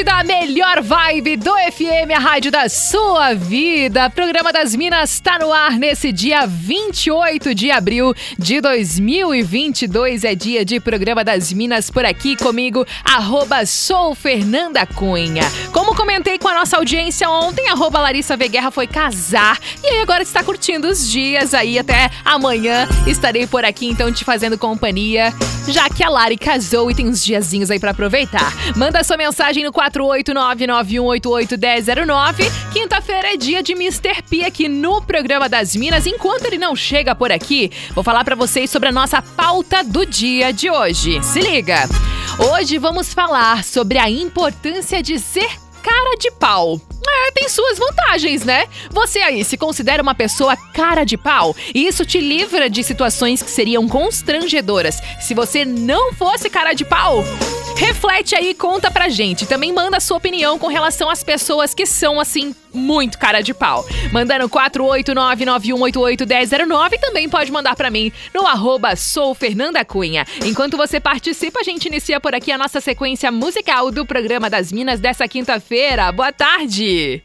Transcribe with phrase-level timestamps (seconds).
[0.00, 4.08] Da melhor vibe do FM, a rádio da sua vida.
[4.08, 10.24] Programa das Minas está no ar nesse dia 28 de abril de 2022.
[10.24, 15.44] É dia de Programa das Minas por aqui comigo, arroba sou Fernanda Cunha.
[15.72, 20.22] Como comentei com a nossa audiência ontem, arroba Larissa Veguerra foi casar e aí agora
[20.22, 22.88] está curtindo os dias aí até amanhã.
[23.06, 25.34] Estarei por aqui então te fazendo companhia,
[25.68, 28.54] já que a Lari casou e tem uns diazinhos aí para aproveitar.
[28.74, 32.72] Manda sua mensagem no 48991881009.
[32.72, 34.22] Quinta-feira é dia de Mr.
[34.28, 36.06] P aqui no programa das Minas.
[36.06, 40.06] Enquanto ele não chega por aqui, vou falar para vocês sobre a nossa pauta do
[40.06, 41.20] dia de hoje.
[41.22, 41.88] Se liga.
[42.38, 45.50] Hoje vamos falar sobre a importância de ser
[45.82, 46.80] cara de pau.
[47.06, 48.66] É, tem suas vantagens, né?
[48.90, 53.42] Você aí se considera uma pessoa cara de pau e isso te livra de situações
[53.42, 57.24] que seriam constrangedoras se você não fosse cara de pau?
[57.76, 59.46] Reflete aí conta pra gente.
[59.46, 63.84] Também manda sua opinião com relação às pessoas que são assim muito cara de pau.
[64.12, 70.24] Mandando 48991881009 também pode mandar para mim no arroba sou Fernanda Cunha.
[70.44, 74.72] Enquanto você participa, a gente inicia por aqui a nossa sequência musical do programa das
[74.72, 76.10] Minas dessa quinta-feira.
[76.12, 77.22] Boa tarde!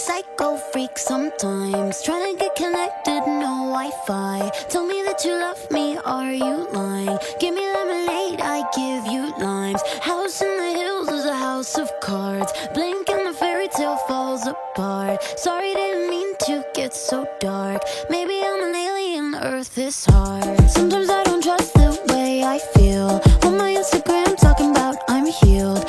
[0.00, 2.02] Psycho freak sometimes.
[2.02, 4.50] Trying to get connected, no Wi Fi.
[4.70, 7.18] Tell me that you love me, are you lying?
[7.38, 9.82] Give me lemonade, I give you limes.
[10.00, 12.50] House in the hills is a house of cards.
[12.72, 15.22] Blink and the fairy tale falls apart.
[15.38, 17.82] Sorry, didn't mean to get so dark.
[18.08, 20.70] Maybe I'm an alien, Earth is hard.
[20.70, 23.20] Sometimes I don't trust the way I feel.
[23.44, 25.84] On my Instagram, talking about I'm healed.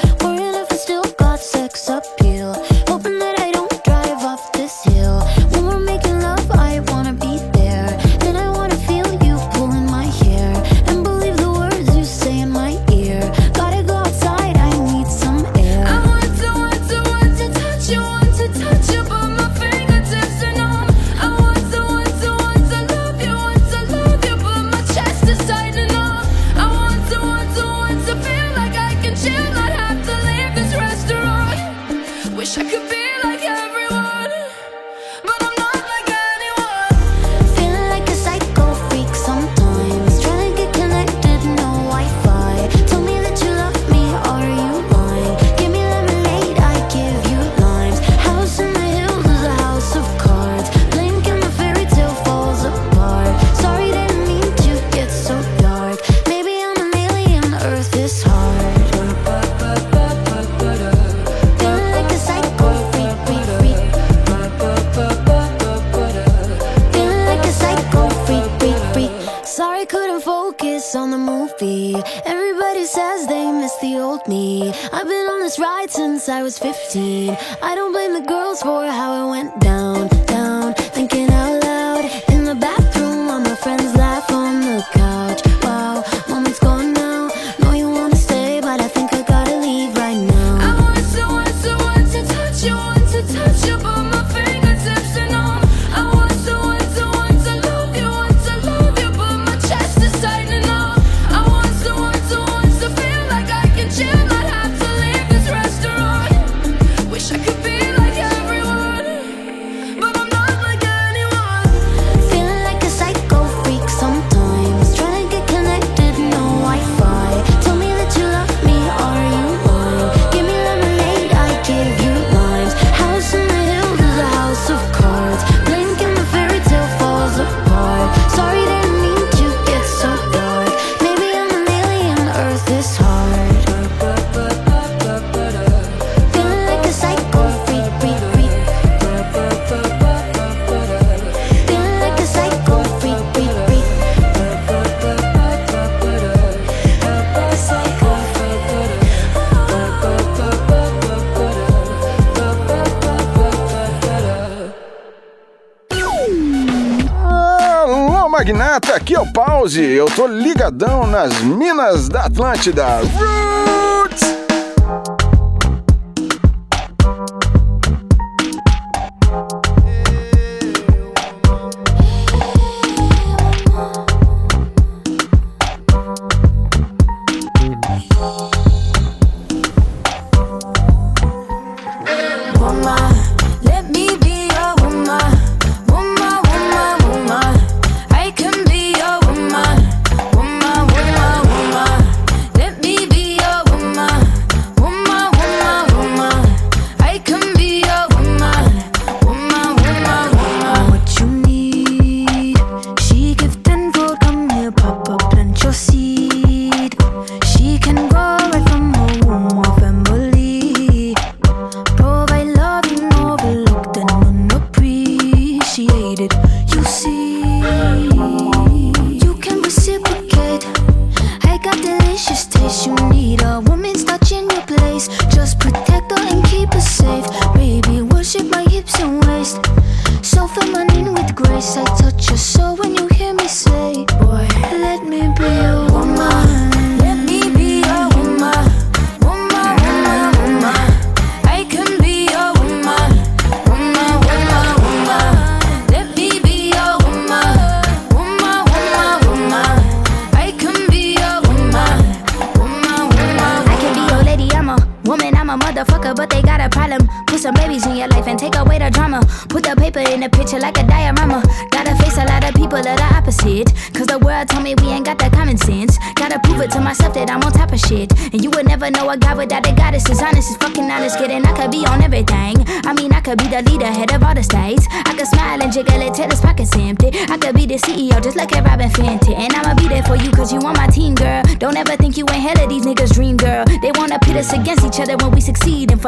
[159.64, 162.84] Eu tô ligadão nas minas da Atlântida.
[162.98, 163.61] Roots!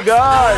[0.00, 0.57] vocês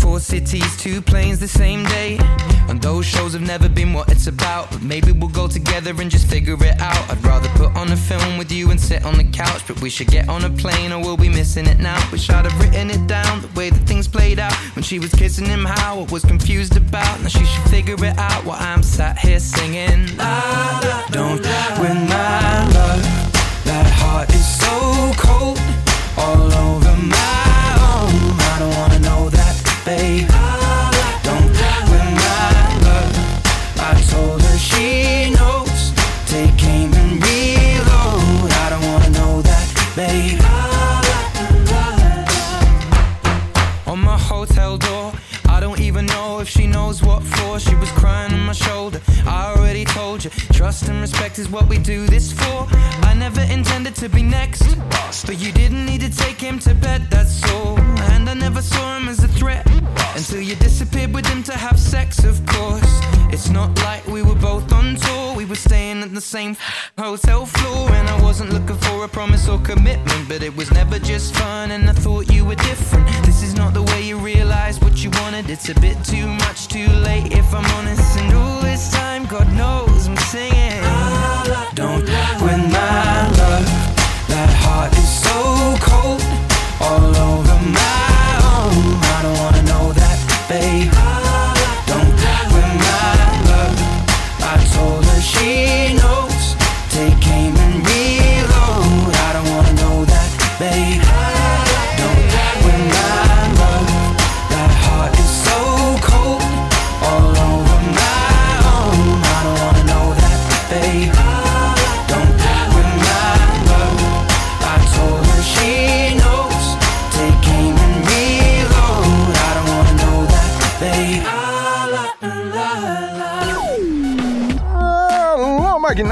[0.00, 2.18] Four cities, two planes the same day.
[2.68, 4.70] And those shows have never been what it's about.
[4.70, 7.10] But maybe we'll go together and just figure it out.
[7.10, 9.66] I'd rather put on a film with you and sit on the couch.
[9.66, 11.98] But we should get on a plane or we'll be missing it now.
[12.10, 14.54] Wish I'd have written it down, the way that things played out.
[14.74, 17.20] When she was kissing him, how I was confused about.
[17.22, 20.16] Now she should figure it out while I'm sat here singing.
[20.16, 21.42] La, la, don't
[21.80, 23.02] win my love.
[23.64, 25.58] That heart is so cold,
[26.16, 27.39] all over my
[29.96, 30.39] pay.
[50.60, 52.66] Trust and respect is what we do this for.
[53.10, 54.76] I never intended to be next,
[55.24, 57.78] but you didn't need to take him to bed, that's all.
[58.12, 59.66] And I never saw him as a threat
[60.14, 62.92] until you disappeared with him to have sex, of course.
[63.32, 64.69] It's not like we were both
[66.20, 66.56] the same
[66.98, 67.90] hotel floor.
[67.92, 71.70] And I wasn't looking for a promise or commitment, but it was never just fun.
[71.70, 73.08] And I thought you were different.
[73.24, 75.48] This is not the way you realize what you wanted.
[75.48, 78.18] It's a bit too much, too late, if I'm honest.
[78.18, 80.82] And all this time, God knows I'm singing.
[81.74, 82.04] Don't
[82.44, 83.66] win my love.
[84.32, 85.38] That heart is so
[85.88, 86.22] cold,
[86.80, 87.99] all over my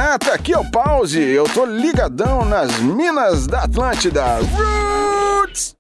[0.09, 1.21] Magnata, aqui é o Pause.
[1.21, 4.39] Eu tô ligadão nas minas da Atlântida.
[4.39, 5.78] Roots!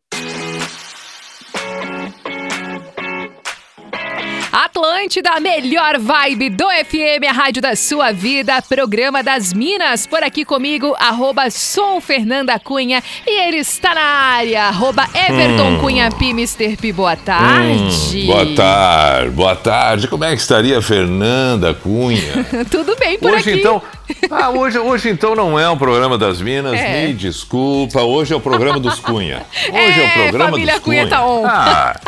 [4.65, 10.05] Atlântida, a melhor vibe do FM, a rádio da sua vida, programa das Minas.
[10.05, 16.11] Por aqui comigo, arroba sou Fernanda Cunha e ele está na área, arroba Everton Cunha
[16.11, 16.77] P, Mr.
[16.77, 16.93] P.
[16.93, 18.17] Boa tarde.
[18.19, 20.09] Hum, boa tarde, boa tarde.
[20.09, 22.45] Como é que estaria Fernanda Cunha?
[22.69, 23.61] Tudo bem por hoje aqui.
[23.61, 23.81] então.
[24.29, 27.07] Ah, hoje, hoje então não é o programa das Minas, É.
[27.07, 28.01] me desculpa.
[28.03, 29.43] Hoje é o programa dos Cunha.
[29.71, 31.17] Hoje é, É, o programa família dos Cunha Cunha.
[31.17, 31.45] tá on.
[31.47, 32.01] Ah,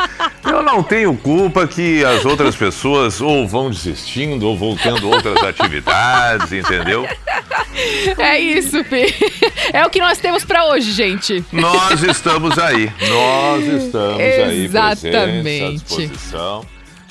[0.51, 5.41] eu não tenho culpa que as outras pessoas ou vão desistindo ou vão tendo outras
[5.43, 7.07] atividades, entendeu?
[8.17, 9.13] É isso, P.
[9.71, 11.43] É o que nós temos pra hoje, gente.
[11.51, 16.11] Nós estamos aí, nós estamos aí presentes Exatamente.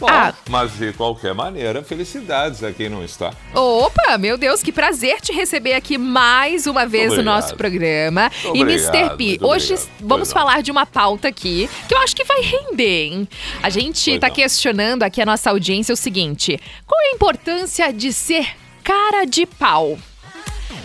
[0.01, 0.33] Bom, Ah.
[0.49, 3.33] mas de qualquer maneira, felicidades a quem não está.
[3.55, 7.35] Opa, meu Deus, que prazer te receber aqui mais uma vez no obrigado.
[7.35, 8.31] nosso programa.
[8.45, 9.17] Muito e obrigado, Mr.
[9.17, 9.91] P, hoje obrigado.
[10.01, 10.35] vamos Pois não.
[10.35, 13.29] falar de uma pauta aqui que eu acho que vai render, hein?
[13.63, 14.35] A gente tá não.
[14.35, 18.47] questionando aqui a nossa audiência o seguinte: qual é a importância de ser
[18.83, 19.99] cara de pau?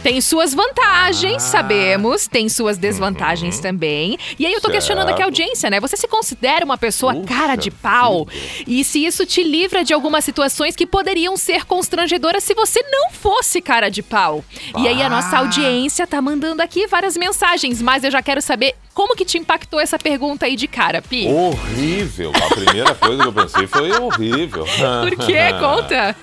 [0.05, 1.39] Tem suas vantagens, Ah.
[1.39, 4.19] sabemos, tem suas desvantagens também.
[4.37, 5.33] E aí eu tô questionando aqui a Uhum.
[5.33, 5.41] Certo.
[5.41, 5.79] audiência, né?
[5.79, 8.25] Você se considera uma pessoa Puxa cara de pau?
[8.25, 8.65] vida.
[8.67, 13.09] E se isso te livra de algumas situações que poderiam ser constrangedoras se você não
[13.09, 14.45] fosse cara de pau.
[14.77, 15.39] E aí a nossa Ah.
[15.39, 19.79] audiência tá mandando aqui várias mensagens, mas eu já quero saber como que te impactou
[19.79, 21.27] essa pergunta aí de cara, Pi.
[21.27, 22.31] Horrível.
[22.33, 24.65] A primeira coisa que eu pensei foi horrível.
[24.65, 25.35] Por quê?
[25.59, 26.15] Conta.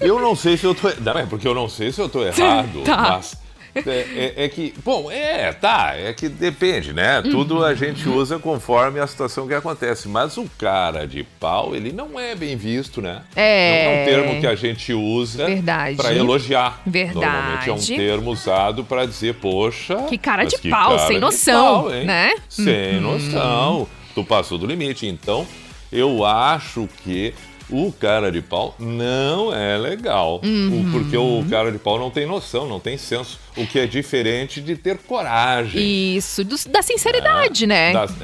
[0.00, 0.90] Eu não sei se eu tô.
[1.00, 2.96] Não, é porque eu não sei se eu tô errado, Tá.
[2.96, 3.36] mas.
[3.86, 7.22] É, é- é que, bom, é, tá, é que depende, né?
[7.22, 10.08] Tudo a gente usa conforme a situação que acontece.
[10.08, 13.22] Mas o cara de pau, ele não é bem visto, né?
[13.36, 13.84] É.
[13.84, 15.96] Não é um termo que a gente usa Verdade.
[15.96, 16.80] para elogiar.
[16.86, 17.14] Verdade.
[17.18, 19.96] Normalmente é um termo usado para dizer, poxa.
[20.08, 22.04] Que cara de que pau, cara sem de noção, pau, hein?
[22.04, 22.32] né?
[22.48, 23.88] Sem noção.
[24.14, 25.06] Tu passou do limite.
[25.06, 25.46] Então,
[25.92, 27.32] eu acho que
[27.70, 30.40] o cara de pau não é legal.
[30.44, 30.88] Uhum.
[30.92, 33.38] Porque o cara de pau não tem noção, não tem senso.
[33.56, 36.16] O que é diferente de ter coragem.
[36.16, 37.92] Isso, do- da sinceridade, né?
[37.92, 38.14] Das-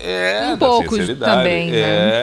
[0.00, 1.36] é, Um da pouco sinceridade.
[1.36, 1.78] também, né?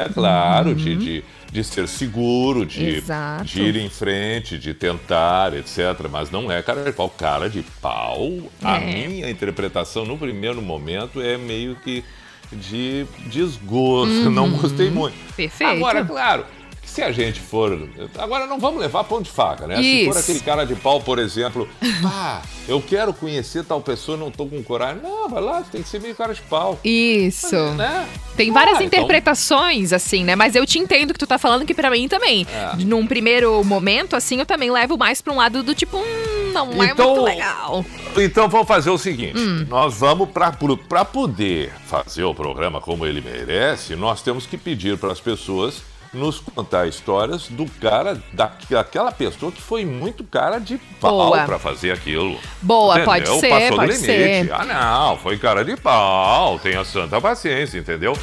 [0.05, 3.01] É, claro, de, de, de ser seguro, de,
[3.43, 5.77] de ir em frente, de tentar, etc.
[6.11, 7.09] Mas não é cara de pau.
[7.09, 8.31] Cara de pau,
[8.63, 9.07] a É.
[9.07, 12.03] minha interpretação no primeiro momento é meio que
[12.51, 14.29] de desgosto.
[14.29, 15.13] Não gostei muito.
[15.15, 15.31] Uhum.
[15.35, 15.69] Perfeito.
[15.71, 16.45] Agora, claro.
[16.89, 17.87] Se a gente for.
[18.17, 19.75] Agora não vamos levar pão de faca, né?
[19.77, 20.19] Se for Isso.
[20.19, 21.69] aquele cara de pau, por exemplo,
[22.03, 25.01] ah, eu quero conhecer tal pessoa, não tô com coragem.
[25.03, 26.79] Não, vai lá, tem que ser meio cara de pau.
[26.83, 27.55] Isso.
[27.75, 28.07] Né?
[28.35, 30.35] Tem várias Ah, então- interpretações, assim, né?
[30.35, 32.45] Mas eu te entendo que tu tá falando que pra mim também.
[32.51, 32.75] É.
[32.83, 36.83] Num primeiro momento, assim, eu também levo mais pra um lado do tipo, hum, não
[36.83, 37.85] é Então- muito legal.
[38.17, 39.65] Então vamos fazer o seguinte: Hum.
[39.69, 40.51] nós vamos para
[40.89, 45.83] para poder fazer o programa como ele merece, nós temos que pedir para as pessoas
[46.13, 51.59] nos contar histórias do cara da, daquela pessoa que foi muito cara de pau para
[51.59, 52.37] fazer aquilo.
[52.61, 53.05] Boa, Entendeu?
[53.05, 54.05] pode ser, Passou pode do limite.
[54.05, 54.51] ser.
[54.53, 58.17] Ah, não, foi cara de pau, tenha santa paciência, entendeu?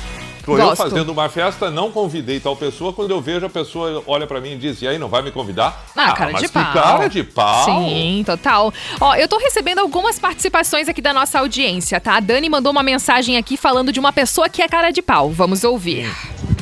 [0.47, 4.29] Tô eu fazendo uma festa, não convidei tal pessoa, quando eu vejo a pessoa olha
[4.29, 5.85] pra mim e diz, e aí, não vai me convidar?
[5.97, 6.73] Ah, cara mas de que pau.
[6.73, 7.65] cara de pau.
[7.65, 8.73] Sim, total.
[9.01, 12.15] Ó, eu tô recebendo algumas participações aqui da nossa audiência, tá?
[12.15, 15.31] A Dani mandou uma mensagem aqui falando de uma pessoa que é cara de pau.
[15.31, 16.09] Vamos ouvir.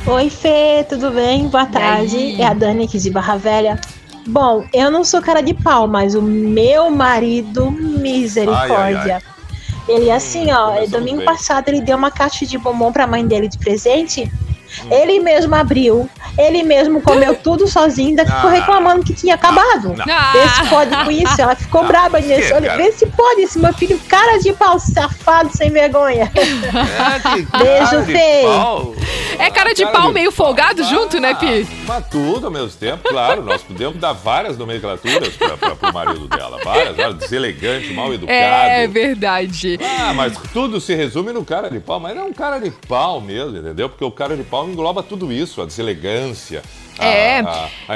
[0.06, 1.48] Oi, Fê, tudo bem?
[1.48, 2.40] Boa tarde.
[2.40, 3.80] É a Dani aqui de Barra Velha.
[4.26, 9.22] Bom, eu não sou cara de pau, mas o meu marido, misericórdia.
[9.88, 11.26] Ele, assim, ó, começamos domingo bem.
[11.26, 14.30] passado ele deu uma caixa de bombom pra mãe dele de presente.
[14.84, 14.88] Hum.
[14.90, 19.94] Ele mesmo abriu, ele mesmo comeu tudo sozinho, ainda ficou Ah, reclamando que tinha acabado.
[19.96, 20.32] não.
[20.32, 21.40] Vê se pode com isso.
[21.40, 22.54] Ela ficou Não, braba nisso.
[22.54, 22.82] Olha, cara?
[22.82, 26.30] vê se pode, esse meu filho, cara de pau, safado, sem vergonha.
[26.34, 27.18] É,
[27.58, 28.94] Beijo, cara de pau.
[29.38, 31.66] É cara de pau meio folgado junto, né, Pi?
[31.86, 33.42] Mas tudo ao mesmo tempo, claro.
[33.42, 36.58] Nós podemos dar várias nomenclaturas pra, pra, pro marido dela.
[36.64, 37.14] Várias, várias.
[37.18, 38.32] Deselegante, mal educado.
[38.32, 39.78] É verdade.
[40.00, 41.98] Ah, mas tudo se resume no cara de pau.
[42.00, 43.88] Mas é um cara de pau mesmo, entendeu?
[43.88, 45.60] Porque o cara de pau engloba tudo isso.
[45.62, 46.62] A deselegância.
[46.98, 47.40] a- É.
[47.40, 47.94] A, a,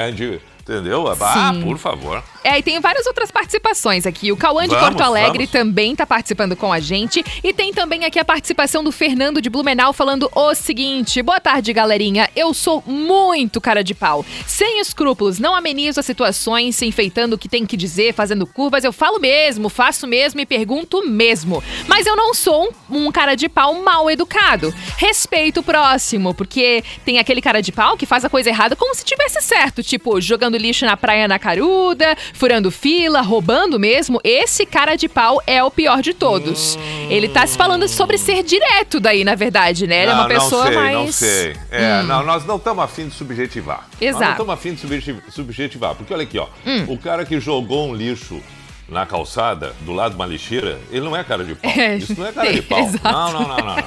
[0.69, 1.07] entendeu?
[1.07, 1.63] Ah, Sim.
[1.63, 2.23] por favor.
[2.43, 4.31] É, e tem várias outras participações aqui.
[4.31, 5.51] O Cauã de Vamos, Porto Alegre vamos.
[5.51, 7.23] também tá participando com a gente.
[7.43, 11.73] E tem também aqui a participação do Fernando de Blumenau falando o seguinte: Boa tarde,
[11.73, 12.29] galerinha.
[12.35, 14.25] Eu sou muito cara de pau.
[14.47, 18.83] Sem escrúpulos, não amenizo as situações, se enfeitando o que tem que dizer, fazendo curvas.
[18.83, 21.63] Eu falo mesmo, faço mesmo e pergunto mesmo.
[21.87, 24.73] Mas eu não sou um, um cara de pau mal educado.
[24.97, 28.95] Respeito o próximo, porque tem aquele cara de pau que faz a coisa errada como
[28.95, 29.83] se tivesse certo.
[29.83, 34.19] Tipo, jogando lixo na praia na caruda, furando fila, roubando mesmo.
[34.23, 36.77] Esse cara de pau é o pior de todos.
[37.09, 40.03] Ele tá se falando sobre ser direto daí, na verdade, né?
[40.03, 40.95] Ele é uma Não, pessoa não sei, mais.
[40.97, 41.55] Não sei.
[41.71, 43.87] É, não, nós não estamos afim de subjetivar.
[43.93, 44.23] Nós Exato.
[44.23, 45.95] não estamos afim de subjeti- subjetivar.
[45.95, 46.47] Porque olha aqui, ó.
[46.65, 46.85] Hum.
[46.89, 48.41] O cara que jogou um lixo
[48.89, 51.71] na calçada, do lado de uma lixeira, ele não é cara de pau.
[51.77, 52.79] É, Isso não é cara de pau.
[52.79, 53.03] exato.
[53.03, 53.83] Não, não, não, não, não.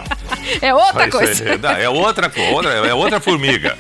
[0.61, 1.59] É outra Isso coisa.
[1.59, 3.75] não, é outra coisa, é outra formiga.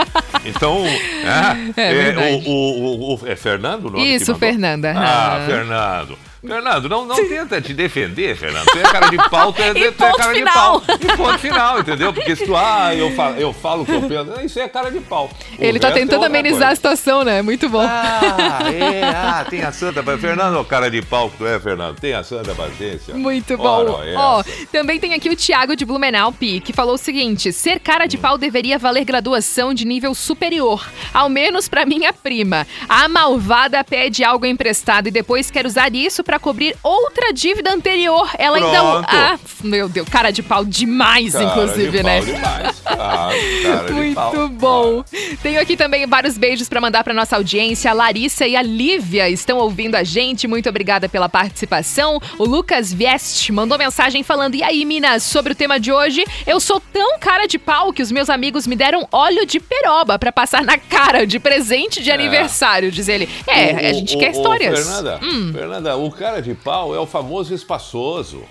[0.45, 0.85] Então,
[1.77, 2.43] é, É verdade.
[2.47, 4.35] o, o- o- o- é Fernando o nome Isso?
[4.35, 4.93] Fernanda.
[4.97, 5.47] Ah, Ah.
[5.47, 6.19] Fernando.
[6.47, 8.67] Fernando, não, não tenta te defender, Fernando.
[8.67, 10.81] Tu é cara de pau, tu é, E tu é cara final.
[10.81, 10.97] de pau.
[11.01, 12.13] E ponto final, entendeu?
[12.13, 14.91] Porque se tu, ah, eu falo, eu falo o que eu penso, isso é cara
[14.91, 15.31] de pau.
[15.59, 16.77] O Ele tá é tentando outra amenizar a coisa.
[16.77, 17.43] situação, né?
[17.43, 17.81] Muito bom.
[17.81, 20.03] Ah, é, ah, tem a santa.
[20.19, 21.99] Fernando, cara de pau que tu é, Fernando.
[22.01, 23.15] Tem a santa paciência.
[23.15, 24.03] Muito bom.
[24.03, 24.67] É Ó, essa.
[24.73, 28.19] também tem aqui o Thiago de Blumenau, Pi, que falou o seguinte: ser cara de
[28.19, 32.67] pau deveria valer graduação de nível superior, ao menos pra minha prima.
[32.89, 38.31] A malvada pede algo emprestado e depois quer usar isso pra cobrir outra dívida anterior.
[38.39, 38.71] Ela ainda.
[38.81, 39.07] Pronto.
[39.09, 42.17] Ah, meu Deus, cara de pau demais, Cara inclusive, de né?
[42.23, 42.81] pau demais.
[42.81, 44.49] Claro, cara de Muito pau.
[44.49, 45.05] bom.
[45.43, 47.91] Tenho aqui também vários beijos pra mandar pra nossa audiência.
[47.91, 50.47] A Larissa e a Lívia estão ouvindo a gente.
[50.49, 52.21] Muito obrigada pela participação.
[52.39, 56.25] O Lucas Viest mandou mensagem falando: E aí, Minas, sobre o tema de hoje?
[56.47, 60.19] Eu sou tão cara de pau que os meus amigos me deram óleo de peroba
[60.19, 63.29] pra passar na cara de presente de aniversário, diz ele.
[63.47, 64.79] É, O- a gente o- quer o- histórias.
[64.79, 65.51] Fernanda, Hum.
[65.53, 68.43] Fernanda, o cara de pau é o famoso espaçoso.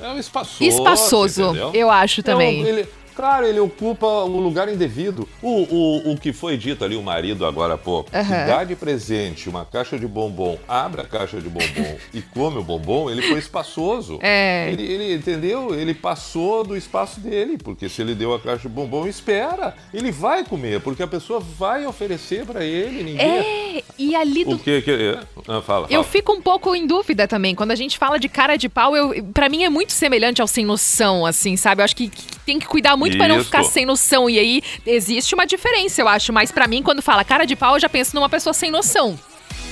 [0.00, 0.62] É um espaçoso.
[0.64, 1.70] Espaçoso, entendeu?
[1.74, 2.60] eu acho É um- também.
[2.62, 2.88] ele-
[3.18, 5.28] claro, ele ocupa o lugar indevido.
[5.42, 8.76] O, o, o que foi dito ali, o marido agora há pouco, que dá de
[8.76, 13.22] presente uma caixa de bombom, abre a caixa de bombom e come o bombom, ele
[13.22, 14.20] foi espaçoso.
[14.22, 14.70] É.
[14.70, 15.74] Ele, ele, entendeu?
[15.74, 19.74] Ele passou do espaço dele, porque se ele deu a caixa de bombom, espera.
[19.92, 23.02] Ele vai comer, porque a pessoa vai oferecer pra ele.
[23.02, 23.20] Ninguém.
[23.20, 25.20] É, e ali do O que que é?
[25.48, 26.04] Ah, fala, Eu fala.
[26.04, 27.56] fico um pouco em dúvida também.
[27.56, 30.46] Quando a gente fala de cara de pau, eu, para mim é muito semelhante ao
[30.46, 31.80] sem noção, assim, sabe?
[31.80, 33.46] Eu acho que, que tem que cuidar muito pra não Isso.
[33.46, 34.28] ficar sem noção.
[34.28, 36.32] E aí existe uma diferença, eu acho.
[36.32, 39.18] Mas pra mim, quando fala cara de pau, eu já penso numa pessoa sem noção.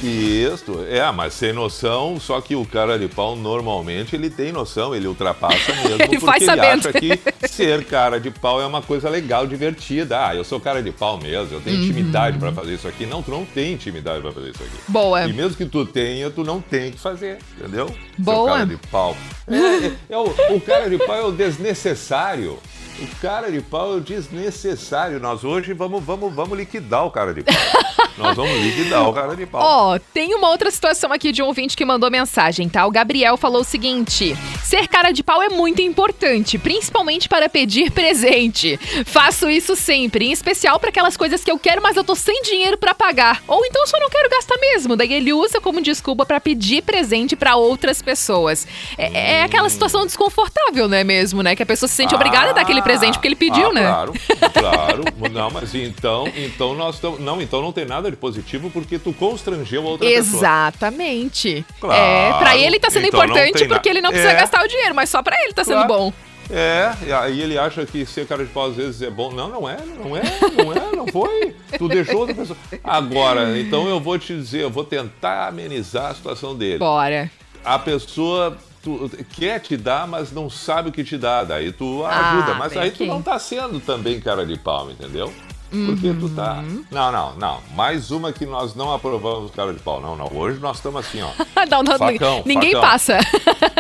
[0.03, 4.95] Isso, é, mas sem noção, só que o cara de pau normalmente ele tem noção,
[4.95, 7.19] ele ultrapassa mesmo, Ele porque faz ele acha que
[7.49, 10.27] ser cara de pau é uma coisa legal, divertida.
[10.29, 13.07] Ah, eu sou cara de pau mesmo, eu tenho intimidade pra fazer isso aqui.
[13.07, 14.77] Não, tu não tem intimidade pra fazer isso aqui.
[14.87, 15.27] Boa.
[15.27, 17.91] E mesmo que tu tenha, tu não tem que fazer, entendeu?
[18.19, 18.51] Boa.
[18.53, 19.17] cara de pau.
[19.49, 20.25] É, é- é o,
[20.57, 22.59] o cara de pau é o desnecessário.
[22.99, 25.21] O cara de pau é desnecessário.
[25.21, 27.55] Nós hoje vamos, vamos, vamos liquidar o cara de pau.
[28.17, 29.61] Nós vamos liquidar o cara de pau.
[29.63, 32.87] Ó, tem uma outra situação aqui de um ouvinte que mandou mensagem, tá?
[32.87, 37.91] O Gabriel falou o seguinte: ser cara de pau é muito importante, principalmente para pedir
[37.93, 38.79] presente.
[39.05, 42.41] Faço isso sempre, em especial para aquelas coisas que eu quero, mas eu tô sem
[42.41, 43.43] dinheiro para pagar.
[43.47, 44.97] Ou então só não quero gastar mesmo.
[44.97, 48.67] Daí ele usa como desculpa para pedir presente para outras pessoas.
[48.97, 51.55] É, é aquela situação desconfortável, né, mesmo, né?
[51.55, 53.83] Que a pessoa se sente obrigada a dar aquele presente porque ele pediu, ah, né?
[53.83, 54.13] Claro,
[54.53, 55.05] claro.
[55.33, 57.21] não, mas então, então nós estamos.
[57.21, 60.39] Não, então não tem nada de positivo porque tu constrangeu a outra pessoa.
[60.39, 61.65] Exatamente.
[61.81, 62.01] Claro.
[62.01, 64.37] É, pra ele tá sendo Então importante porque ele não precisa É.
[64.37, 65.89] gastar o dinheiro, mas só pra ele tá sendo Claro.
[65.89, 66.13] bom.
[66.49, 69.33] É, e aí ele acha que ser cara de pau às vezes é bom.
[69.33, 70.23] Não, não é, não é,
[70.57, 71.57] não é, não foi.
[71.77, 72.57] Tu deixou outra pessoa.
[72.85, 76.79] Agora, então eu vou te dizer, eu vou tentar amenizar a situação dele.
[76.79, 77.29] Bora.
[77.65, 81.43] A pessoa tu, quer te dar, mas não sabe o que te dá.
[81.43, 82.53] Daí tu ajuda.
[82.53, 83.07] Ah, mas aí tu aqui.
[83.07, 85.33] não tá sendo também cara de pau, entendeu?
[85.69, 86.55] Porque tu tá.
[86.65, 86.85] Uhum.
[86.93, 87.61] Não, não, não.
[87.75, 90.01] Mais uma que nós não aprovamos cara de pau.
[90.01, 90.31] Não, não.
[90.33, 91.29] Hoje nós estamos assim, ó.
[91.69, 92.89] Não, não, Facão, ninguém facão.
[92.89, 93.19] passa.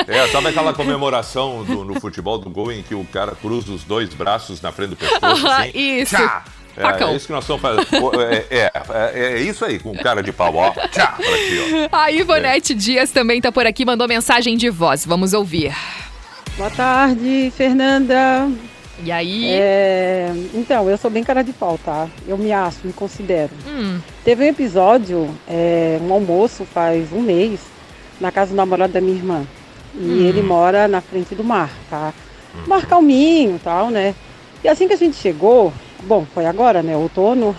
[0.08, 3.82] É, sabe aquela comemoração do- no futebol do gol em que o cara cruza os
[3.84, 5.46] dois braços na frente do pescoço?
[5.48, 6.16] Assim, Isso.
[6.16, 6.44] Tchá!
[6.76, 7.10] É, Facão.
[7.10, 8.20] é isso que nós estamos fazendo.
[8.22, 8.72] É, é,
[9.14, 10.70] é, é isso aí, com cara de pau, ó.
[10.88, 11.16] Tchá!
[11.16, 11.96] Ti, ó.
[11.96, 15.04] A Ivonete Dias também tá por aqui, mandou mensagem de voz.
[15.06, 15.74] Vamos ouvir.
[16.58, 18.48] Boa tarde, Fernanda.
[19.02, 19.44] E aí?
[19.50, 22.08] É, então, eu sou bem cara de pau, tá?
[22.26, 23.50] Eu me acho, me considero.
[23.66, 27.60] Hum, Teve um episódio, é, um almoço faz um mês,
[28.20, 29.46] na casa do namorado da minha irmã.
[29.94, 30.26] E Hum.
[30.28, 32.12] ele mora na frente do mar, tá?
[32.66, 34.14] Mar calminho e tal, né?
[34.64, 35.72] E assim que a gente chegou,
[36.06, 36.96] bom, foi agora, né?
[36.96, 37.54] Outono.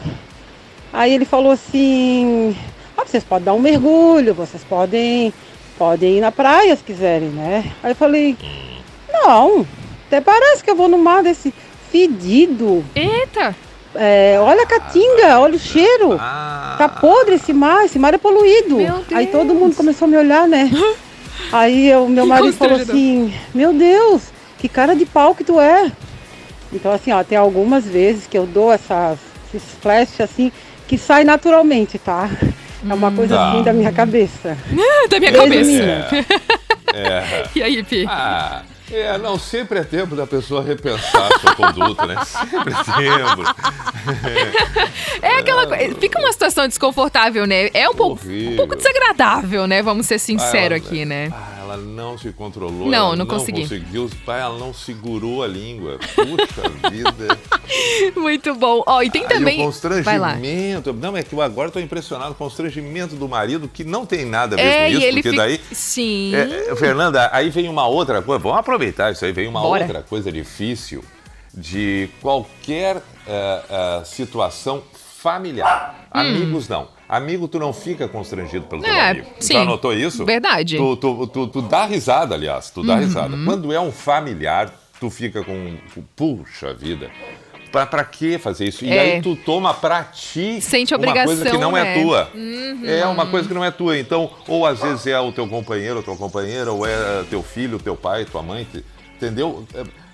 [0.91, 2.55] Aí ele falou assim:
[2.97, 5.33] ah, vocês podem dar um mergulho, vocês podem,
[5.77, 7.71] podem ir na praia se quiserem, né?
[7.83, 8.37] Aí eu falei:
[9.11, 9.65] não,
[10.07, 11.53] até parece que eu vou no mar desse
[11.91, 12.83] fedido.
[12.95, 13.55] Eita!
[13.95, 16.17] É, olha a caatinga, olha o cheiro.
[16.17, 18.77] Tá podre esse mar, esse mar é poluído.
[19.13, 20.69] Aí todo mundo começou a me olhar, né?
[21.51, 24.23] Aí o meu marido falou assim: Meu Deus,
[24.57, 25.91] que cara de pau que tu é.
[26.73, 29.17] Então, assim, ó, tem algumas vezes que eu dou essas,
[29.53, 30.51] esses flashes assim,
[30.87, 32.29] que sai naturalmente, tá?
[32.89, 33.49] É uma coisa Tá.
[33.51, 34.57] assim da minha cabeça.
[35.09, 35.71] da minha Beijo, cabeça.
[35.71, 36.07] menina.
[36.93, 37.43] É.
[37.55, 38.05] E aí, Pi?
[38.07, 42.15] Ah, é, não, sempre é tempo da pessoa repensar a sua conduta, né?
[42.23, 42.83] Sempre é
[43.17, 43.43] tempo.
[45.21, 45.95] É aquela coisa.
[45.95, 47.69] Fica uma situação desconfortável, né?
[47.73, 49.81] É um pouco, um pouco desagradável, né?
[49.81, 51.29] Vamos ser Ah, sinceros ela- aqui, né?
[51.33, 52.87] Ah, ela não se controlou.
[52.87, 53.61] Não, ela não não consegui.
[53.61, 54.09] conseguiu.
[54.25, 55.99] Pai, ela não segurou a língua.
[56.15, 57.39] Puxa vida.
[58.15, 58.83] Muito bom.
[58.85, 59.55] Ó, e tem Aí também.
[59.65, 59.71] o
[60.03, 60.33] Vai lá.
[60.33, 60.93] constrangimento.
[60.93, 64.25] Não, é que eu agora estou impressionado com o constrangimento do marido, que não tem
[64.25, 65.35] nada a ver É, com isso, porque fica.
[65.35, 65.61] daí.
[65.71, 66.35] Sim.
[66.35, 69.83] É, é, Fernanda, aí vem uma outra coisa, vamos aproveitar isso aí, vem uma Bora.
[69.83, 71.03] outra coisa difícil
[71.53, 74.83] de qualquer eh, eh, situação
[75.17, 76.07] familiar.
[76.11, 76.87] Amigos não.
[77.09, 78.93] Amigo, tu não fica constrangido pelo teu.
[78.93, 79.27] É, amigo.
[79.39, 79.53] sim.
[79.53, 80.25] Já notou isso?
[80.25, 80.75] Verdade.
[80.77, 82.99] Tu, tu, tu, tu dá risada, aliás, tu dá Uhum.
[82.99, 83.37] risada.
[83.45, 85.77] Quando é um familiar, tu fica com.
[86.15, 87.09] Puxa vida.
[87.71, 88.83] Pra, pra que fazer isso?
[88.85, 88.99] E É.
[89.15, 91.97] aí tu toma pra ti Sente uma coisa que obrigação, não né?
[91.97, 92.29] é tua.
[92.33, 92.81] Uhum.
[92.85, 93.97] É uma coisa que não é tua.
[93.97, 97.77] Então, ou às vezes é o teu companheiro, a tua companheira, ou é teu filho,
[97.79, 98.83] teu pai, tua mãe, te-
[99.15, 99.65] entendeu?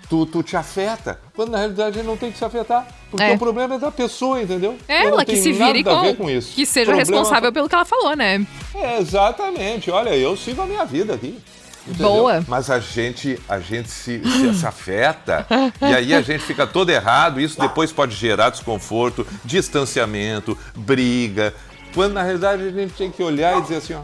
[0.09, 2.85] Tu, tu te afeta, quando na realidade ele não tem que se afetar.
[3.09, 3.33] Porque É.
[3.33, 4.77] o problema é da pessoa, entendeu?
[4.87, 6.15] É ela que se vire com.
[6.15, 6.53] com isso.
[6.53, 8.45] Que seja Problema- responsável pelo que ela falou, né?
[8.75, 9.89] É, exatamente.
[9.89, 11.39] Olha, eu sigo a minha vida aqui.
[11.87, 12.07] entendeu?
[12.09, 12.45] Boa.
[12.47, 15.45] Mas a gente, a gente se, se, se afeta
[15.81, 17.39] e aí a gente fica todo errado.
[17.41, 21.53] Isso depois pode gerar desconforto, distanciamento, briga.
[21.93, 24.01] Quando na realidade a gente tem que olhar e dizer assim, ó,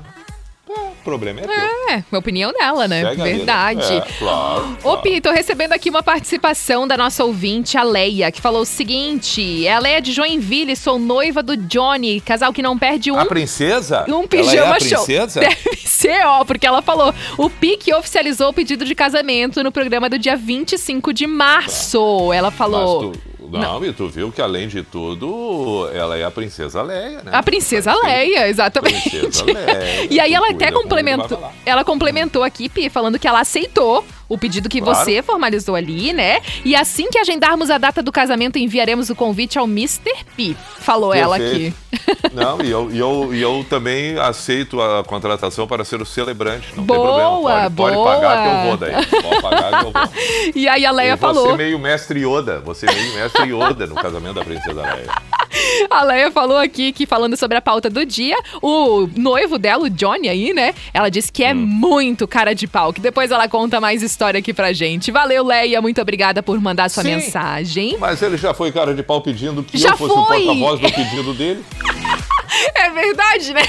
[1.09, 1.53] problema é teu.
[1.89, 3.01] É, a opinião dela, né?
[3.03, 3.21] Segue.
[3.23, 3.93] Verdade.
[3.93, 5.01] É, claro, Ô, claro.
[5.01, 9.65] Pi, tô recebendo aqui uma participação da nossa ouvinte, a Leia, que falou o seguinte:
[9.65, 13.19] é a Leia de Joinville, sou noiva do Johnny, casal que não perde um.
[13.19, 14.05] A princesa?
[14.07, 15.03] Um Ela pijama é a show.
[15.03, 15.39] princesa?
[15.41, 17.13] Deve ser, ó, porque ela falou.
[17.37, 22.31] O PIC oficializou o pedido de casamento no programa do dia 25 de março.
[22.33, 23.09] Ela falou.
[23.09, 27.21] Mas tu, não, e tu viu que além de tudo, ela é a princesa Leia,
[27.23, 27.31] né?
[27.31, 29.09] A princesa Leia, exatamente.
[29.09, 30.07] Princesa Leia.
[30.09, 34.69] E aí ela até complementou, ela complementou aqui, Pi, falando que ela aceitou o pedido
[34.69, 34.99] que Claro.
[35.03, 36.39] você formalizou ali, né?
[36.63, 40.13] E assim que agendarmos a data do casamento, enviaremos o convite ao Mr.
[40.37, 40.55] P.
[40.77, 41.73] Falou ela aqui.
[41.89, 42.35] Perfeito.
[42.35, 46.67] Não, e eu, e, eu, e eu também aceito a contratação para ser o celebrante.
[46.75, 47.39] Não Boa, tem problema.
[47.41, 48.13] Pode, pode boa.
[48.15, 49.05] pagar que eu vou daí.
[49.23, 50.01] Pode pagar que eu vou.
[50.55, 51.49] E aí a Leia vou falou.
[51.51, 52.59] ser meio mestre Yoda.
[52.61, 55.09] Você meio mestre Yoda no casamento da princesa Leia.
[55.89, 59.89] A Leia falou aqui que, falando sobre a pauta do dia, o noivo dela, o
[59.89, 60.75] Johnny aí, né?
[60.93, 61.57] Ela disse que é Hum.
[61.57, 65.11] muito cara de pau, que depois ela conta mais história aqui pra gente.
[65.11, 67.15] Valeu, Leia, muito obrigada por mandar sua Sim.
[67.15, 67.97] mensagem.
[67.99, 70.43] Mas ele já foi cara de pau pedindo que Já eu fosse o foi.
[70.45, 71.63] porta-voz do pedido dele.
[72.75, 73.61] É verdade, né?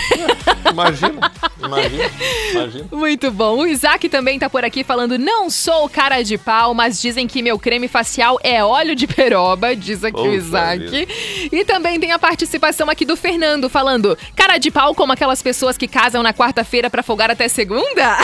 [0.70, 2.10] Imagina, imagina,
[2.52, 2.84] imagina.
[2.92, 3.58] Muito bom.
[3.58, 7.42] O Isaac também tá por aqui falando: não sou cara de pau, mas dizem que
[7.42, 10.78] meu creme facial é óleo de peroba, diz aqui o Isaac.
[10.88, 11.12] vida.
[11.52, 15.76] E também tem a participação aqui do Fernando falando: cara de pau como aquelas pessoas
[15.76, 18.16] que casam na quarta-feira pra folgar até segunda?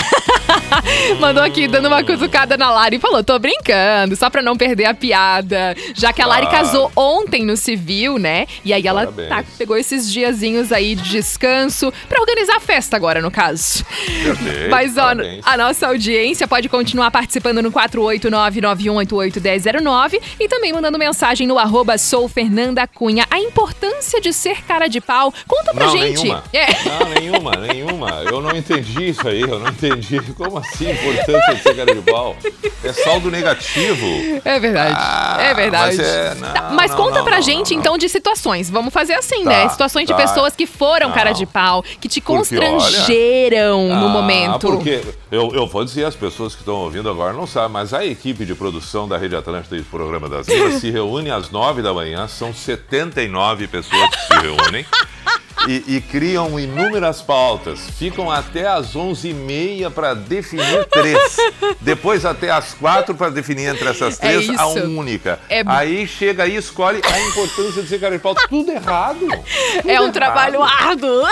[1.21, 4.87] Mandou aqui dando uma cutucada na Lari e falou: tô brincando, só pra não perder
[4.87, 5.77] a piada.
[5.95, 6.65] Já que a Lari Claro.
[6.67, 8.47] casou ontem no civil, né?
[8.65, 10.13] E aí ela tá, pegou esses
[10.47, 13.85] diazinhos aí de descanso pra organizar a festa agora no caso.
[13.85, 15.45] Perfeito, Mas, ó, parabéns.
[15.47, 22.29] a nossa audiência pode continuar participando no 489-9188-1009 e também mandando mensagem no arroba sou
[22.29, 23.27] Fernanda Cunha.
[23.31, 25.33] A importância de ser cara de pau.
[25.47, 26.23] Conta pra não, gente.
[26.23, 26.45] Nenhuma.
[26.53, 26.67] É.
[26.85, 28.11] Não, nenhuma, nenhuma.
[28.31, 30.21] Eu não entendi isso aí, eu não entendi.
[30.37, 32.37] Como assim, importância de ser cara de pau?
[32.85, 34.07] É saldo negativo.
[34.45, 34.95] É verdade.
[34.97, 35.97] Ah, é verdade.
[35.97, 38.71] mas é- não, Tá, mas não, conta não, pra gente, então, de situações.
[38.71, 39.69] Vamos fazer assim, Tá, né?
[39.69, 40.19] Situações de tá.
[40.37, 41.15] Pessoas que foram Não.
[41.15, 44.67] cara de pau, que te Porque, olha, constrangeram no Ah, momento.
[44.69, 48.05] Porque eu, eu vou dizer, as pessoas que estão ouvindo agora não sabem, mas a
[48.05, 51.83] equipe de produção da Rede Atlântica e do Programa das Minas se reúne às nove
[51.83, 54.85] da manhã, são 79 pessoas que se reúnem.
[55.69, 57.81] E, e criam inúmeras pautas.
[57.99, 61.37] Ficam até às 11h30 para definir três.
[61.81, 64.85] Depois até às quatro para definir entre essas É três a isso.
[64.87, 65.41] única.
[65.49, 68.35] É- Aí chega aí e escolhe a importância de ser cara de pau.
[68.49, 69.19] Tudo errado.
[69.19, 70.13] Tudo É um errado.
[70.13, 71.23] trabalho árduo.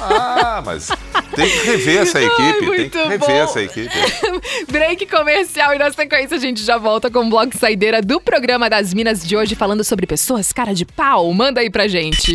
[0.00, 0.88] Ah, mas
[1.34, 2.58] tem que rever essa equipe.
[2.60, 3.32] tem muito que rever bom.
[3.44, 3.94] essa equipe.
[4.70, 8.70] Break comercial e na sequência a gente já volta com o blog saideira do programa
[8.70, 11.32] das Minas de hoje falando sobre pessoas cara de pau.
[11.32, 12.34] Manda aí pra gente.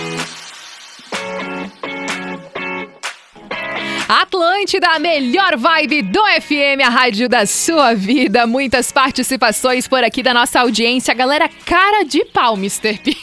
[4.19, 8.45] Atlântida, a melhor vibe do FM, a rádio da sua vida.
[8.45, 11.13] Muitas participações por aqui da nossa audiência.
[11.13, 12.97] Galera, cara de pau, Mr.
[12.97, 13.15] P.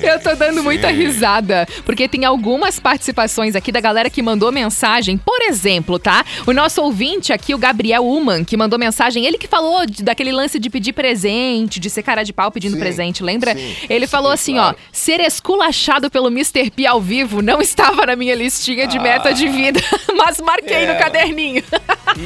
[0.00, 0.94] Eu tô dando muita sim.
[0.94, 5.18] risada, porque tem algumas participações aqui da galera que mandou mensagem.
[5.18, 6.24] Por exemplo, tá?
[6.46, 10.30] O nosso ouvinte aqui, o Gabriel Uman, que mandou mensagem, ele que falou de- daquele
[10.30, 13.54] lance de pedir presente, de ser cara de pau pedindo Sim, presente, lembra?
[13.56, 14.76] sim, ele falou sim, assim, claro.
[14.78, 16.70] ó, ser esculachado pelo Mr.
[16.70, 19.00] P ao vivo não estava na minha listinha de
[19.32, 19.80] meta de vida,
[20.16, 20.98] mas marquei no É.
[20.98, 21.62] caderninho.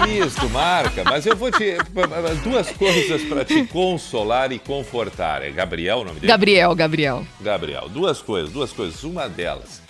[0.08, 1.04] Isso, marca.
[1.04, 1.76] Mas eu vou te.
[2.42, 5.42] Duas coisas para te consolar e confortar.
[5.42, 6.26] É Gabriel o nome dele?
[6.26, 7.26] Gabriel, Gabriel.
[7.40, 9.02] Gabriel, duas coisas, duas coisas.
[9.04, 9.80] Uma delas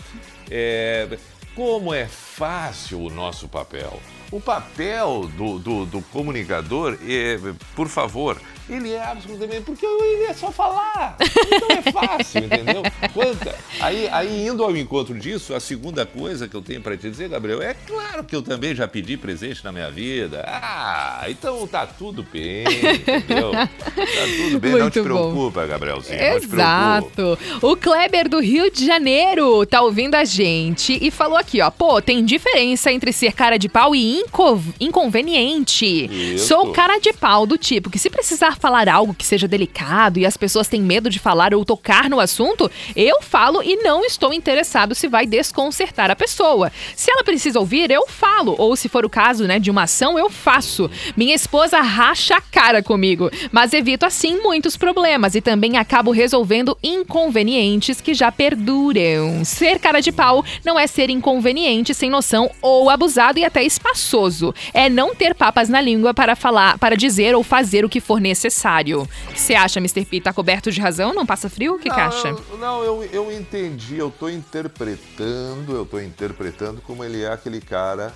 [0.50, 1.16] é
[1.55, 3.98] como é fácil o nosso papel.
[4.31, 7.38] O papel do, do, do comunicador, é,
[7.74, 9.62] por favor, ele é absolutamente.
[9.62, 11.16] Porque ele é só falar.
[11.20, 12.83] Então é fácil, entendeu?
[13.12, 17.09] Quanta, aí, aí, indo ao encontro disso, a segunda coisa que eu tenho para te
[17.11, 20.44] dizer, Gabriel, é claro que eu também já pedi presente na minha vida.
[20.46, 23.52] Ah, então tá tudo bem, entendeu?
[23.52, 25.33] Tá tudo bem, não te Muito bom.
[25.33, 26.18] preocupa, Gabrielzinho.
[26.18, 26.57] Não te preocupa.
[26.57, 27.38] Exato.
[27.62, 31.70] O Kleber do Rio de Janeiro tá ouvindo a gente e falou aqui, ó.
[31.70, 36.07] Pô, tem diferença entre ser cara de pau e inco- inconveniente.
[36.35, 36.48] Isso.
[36.48, 40.27] Sou cara de pau do tipo que se precisar falar algo que seja delicado e
[40.27, 44.33] as pessoas têm medo de falar ou tocar no assunto, eu falo e não estou
[44.33, 46.73] interessado se vai desconcertar a pessoa.
[46.95, 48.55] Se ela precisa ouvir, eu falo.
[48.59, 50.90] Ou se for o caso, né, de uma ação, eu faço.
[51.16, 56.77] Minha esposa racha a cara comigo, mas evito assim muitos problemas e também acabo resolvendo
[56.83, 59.45] inconvenientes que já perduram.
[59.45, 64.55] Ser cara de pau não é ser inconveniente, sem noção ou abusado e até espaçoso.
[64.73, 68.21] É não ter papas na língua para falar, para dizer ou fazer o que for
[68.21, 68.46] necessário.
[68.51, 70.05] O que você acha, Mr.
[70.05, 70.21] P?
[70.21, 71.13] Tá coberto de razão?
[71.15, 71.75] Não passa frio?
[71.75, 72.29] O que, que não, acha?
[72.29, 77.61] eu- Não, eu, eu entendi, eu tô interpretando, eu tô interpretando como ele é aquele
[77.61, 78.15] cara,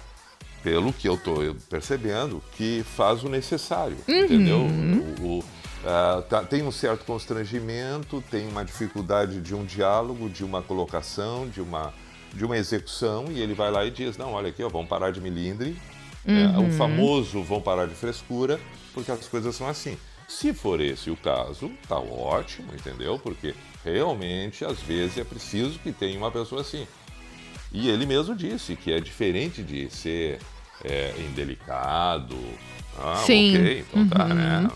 [0.63, 1.37] pelo que eu tô
[1.69, 4.19] percebendo, que faz o necessário, Uhum.
[4.25, 4.59] entendeu?
[5.21, 5.45] O, o-
[5.87, 11.49] ah, tá- tem um certo constrangimento, tem uma dificuldade de um diálogo, de uma colocação,
[11.49, 11.93] de uma,
[12.35, 15.11] de uma execução, e ele vai lá e diz, não, olha aqui, ó, vamos parar
[15.11, 15.77] de milindre?
[16.27, 16.69] Uhum.
[16.69, 18.61] o famoso vão parar de frescura,
[18.93, 19.97] porque as coisas são assim.
[20.31, 23.19] Se for esse o caso, tá ótimo, entendeu?
[23.19, 23.53] Porque
[23.85, 26.87] realmente, às vezes, é preciso que tenha uma pessoa assim.
[27.73, 30.39] E ele mesmo disse que é diferente de ser
[30.85, 32.37] é, indelicado.
[32.97, 33.51] Ah, Sim.
[33.57, 34.35] ok, então tá, Uhum.
[34.35, 34.69] né?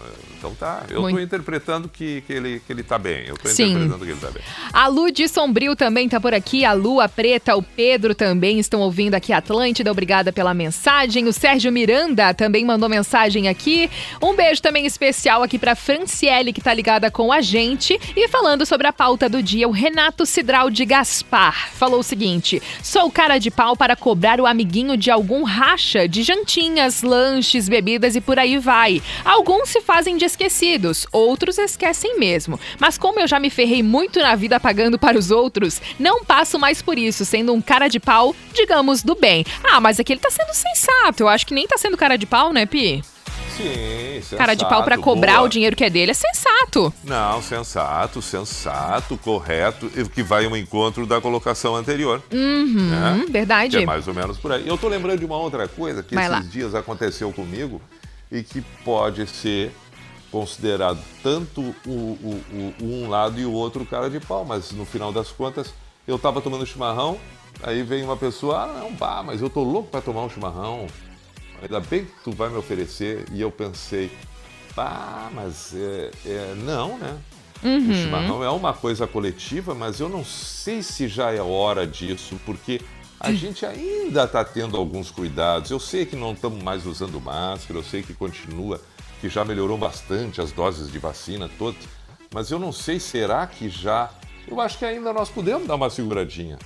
[0.44, 0.82] Então tá.
[0.90, 3.24] Eu tô interpretando que, que, ele, que ele tá bem.
[3.26, 3.70] Eu tô Sim.
[3.70, 4.42] interpretando que ele tá bem.
[4.72, 8.58] A Lu de Sombrio também tá por aqui, a Lu, a Preta, o Pedro também
[8.58, 11.26] estão ouvindo aqui a Atlântida, obrigada pela mensagem.
[11.26, 13.90] O Sérgio Miranda também mandou mensagem aqui.
[14.22, 17.98] Um beijo também especial aqui pra Franciele, que tá ligada com a gente.
[18.14, 22.60] E falando sobre a pauta do dia, o Renato Cidral de Gaspar falou o seguinte:
[22.82, 28.14] sou cara de pau para cobrar o amiguinho de algum racha de jantinhas, lanches, bebidas
[28.14, 29.00] e por aí vai.
[29.24, 32.58] Alguns se fazem de esquecidos, outros esquecem mesmo.
[32.78, 36.58] Mas como eu já me ferrei muito na vida pagando para os outros, não passo
[36.58, 39.44] mais por isso, sendo um cara de pau, digamos, do bem.
[39.62, 41.22] Ah, mas aqui ele tá sendo sensato.
[41.22, 43.02] Eu acho que nem tá sendo cara de pau, né, Pi?
[43.56, 45.44] Sim, cara de pau sensato, cobrar boa.
[45.44, 46.92] o dinheiro que é dele é sensato.
[47.04, 52.20] Não, sensato, sensato, correto, e que vai ao encontro da colocação anterior.
[52.32, 53.24] Uhum, né?
[53.28, 53.76] verdade.
[53.76, 54.66] Que é mais ou menos por aí.
[54.66, 56.50] Eu tô lembrando de uma outra coisa que Vai esses lá.
[56.50, 57.80] dias aconteceu comigo
[58.32, 59.70] e que pode ser
[60.34, 64.84] considerado tanto o, o, o, um lado e o outro cara de pau, mas no
[64.84, 65.72] final das contas
[66.08, 67.20] eu estava tomando chimarrão,
[67.62, 70.88] aí vem uma pessoa, ah, não, pá, mas eu tô louco para tomar um chimarrão.
[71.62, 73.26] Ainda bem que tu vai me oferecer.
[73.32, 74.10] E eu pensei,
[74.74, 77.16] pá, mas é, é não, né?
[77.62, 77.90] Uhum.
[77.92, 82.40] O chimarrão é uma coisa coletiva, mas eu não sei se já é hora disso,
[82.44, 82.80] porque
[83.20, 83.36] a hum.
[83.36, 85.70] gente ainda está tendo alguns cuidados.
[85.70, 88.80] Eu sei que não estamos mais usando máscara, eu sei que continua,
[89.24, 91.80] que já melhorou bastante as doses de vacina todas,
[92.30, 94.10] mas eu não sei, será que já.
[94.46, 96.58] Eu acho que ainda nós podemos dar uma seguradinha.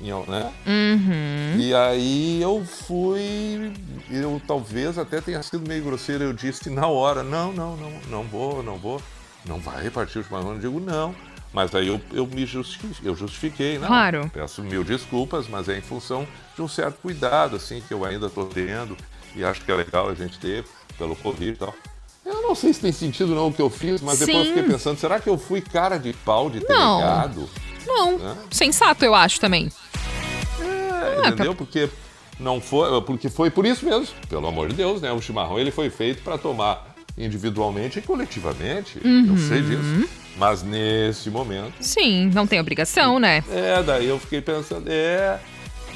[0.00, 0.52] Né?
[0.66, 1.60] Uhum.
[1.60, 3.72] E aí eu fui,
[4.10, 8.22] eu talvez até tenha sido meio grosseiro, eu disse na hora, não, não, não, não
[8.24, 9.00] vou, não vou
[9.46, 10.54] não vai repartir o chimarrão?
[10.54, 11.14] Eu digo, não.
[11.52, 13.86] Mas aí eu, eu me justifiquei, eu justifiquei, não.
[13.86, 14.30] Claro.
[14.34, 18.26] Peço mil desculpas, mas é em função de um certo cuidado, assim, que eu ainda
[18.26, 18.96] estou tendo
[19.36, 20.64] e acho que é legal a gente ter
[20.98, 21.74] pelo Covid e tal.
[22.24, 24.26] Eu não sei se tem sentido não o que eu fiz, mas Sim.
[24.26, 26.98] depois eu fiquei pensando, será que eu fui cara de pau de ter não.
[26.98, 27.48] negado?
[27.86, 28.36] Não, né?
[28.50, 29.68] sensato eu acho também.
[30.60, 31.54] É, ah, entendeu?
[31.54, 31.88] Porque
[32.38, 35.10] não foi, porque foi por isso mesmo, pelo amor de Deus, né?
[35.12, 38.98] O chimarrão ele foi feito para tomar individualmente e coletivamente.
[39.04, 39.26] Uhum.
[39.30, 40.08] Eu sei disso.
[40.36, 41.74] Mas nesse momento.
[41.80, 43.44] Sim, não tem obrigação, né?
[43.50, 45.40] É, daí eu fiquei pensando, é.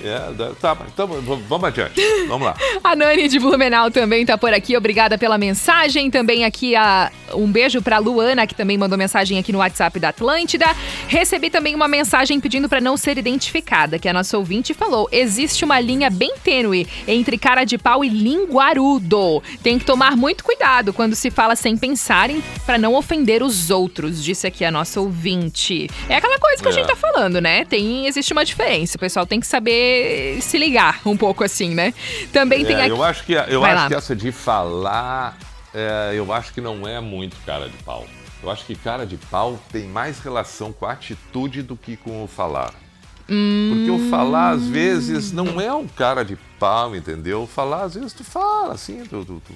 [0.02, 0.18] É,
[0.60, 2.00] tá, então vamos adiante.
[2.28, 2.56] Vamos lá.
[2.82, 4.76] a Nani de Blumenau também tá por aqui.
[4.76, 6.10] Obrigada pela mensagem.
[6.10, 10.08] Também aqui a, um beijo pra Luana, que também mandou mensagem aqui no WhatsApp da
[10.08, 10.66] Atlântida.
[11.08, 15.64] Recebi também uma mensagem pedindo para não ser identificada, que a nossa ouvinte falou: existe
[15.64, 19.42] uma linha bem tênue entre cara de pau e linguarudo.
[19.62, 24.22] Tem que tomar muito cuidado quando se fala sem pensarem para não ofender os outros,
[24.22, 25.88] disse aqui a nossa ouvinte.
[26.08, 26.70] É aquela coisa que é.
[26.70, 27.64] a gente tá falando, né?
[27.64, 28.96] Tem, existe uma diferença.
[28.96, 29.83] O pessoal tem que saber
[30.40, 31.94] se ligar um pouco assim, né?
[32.32, 32.90] Também é, tem aqui...
[32.90, 35.38] Eu acho que, eu acho que essa de falar,
[35.72, 38.06] é, eu acho que não é muito cara de pau.
[38.42, 42.24] Eu acho que cara de pau tem mais relação com a atitude do que com
[42.24, 42.74] o falar.
[43.26, 47.44] Porque o falar, às vezes, não é um cara de pau, entendeu?
[47.44, 49.54] O falar, às vezes, tu fala assim, tu, tu, tu,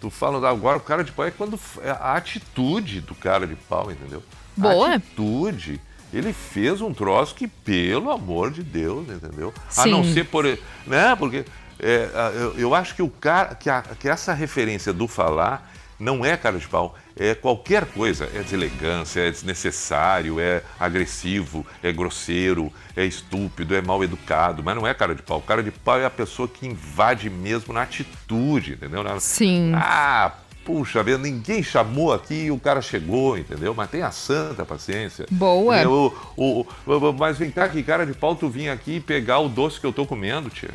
[0.00, 0.48] tu fala.
[0.48, 1.58] Agora, o cara de pau é quando.
[1.82, 4.22] É a atitude do cara de pau, entendeu?
[4.56, 4.90] Boa.
[4.90, 5.80] A atitude
[6.12, 9.52] ele fez um troço que, pelo amor de Deus, entendeu?
[9.68, 9.82] Sim.
[9.82, 10.44] A não ser por.
[10.86, 11.16] Né?
[11.16, 11.44] Porque
[11.78, 13.54] é, eu, eu, acho que o cara.
[13.54, 15.70] Que, a, que essa referência do falar
[16.00, 16.96] não é cara de pau.
[17.16, 18.24] É qualquer coisa.
[18.34, 24.62] É deselegância, é desnecessário, é agressivo, é grosseiro, é estúpido, é mal educado.
[24.64, 25.40] Mas não é cara de pau.
[25.42, 29.04] Cara de pau é a pessoa que invade mesmo na atitude, entendeu?
[29.20, 29.72] Sim.
[29.74, 30.32] Ah,
[30.70, 33.74] puxa vida, ninguém chamou aqui e o cara chegou, entendeu?
[33.74, 35.26] Mas tem a santa paciência.
[35.28, 35.88] Boa.
[35.88, 39.48] O, o, o, mas vem cá, que cara de pau tu vinha aqui pegar o
[39.48, 40.70] doce que eu tô comendo, tia.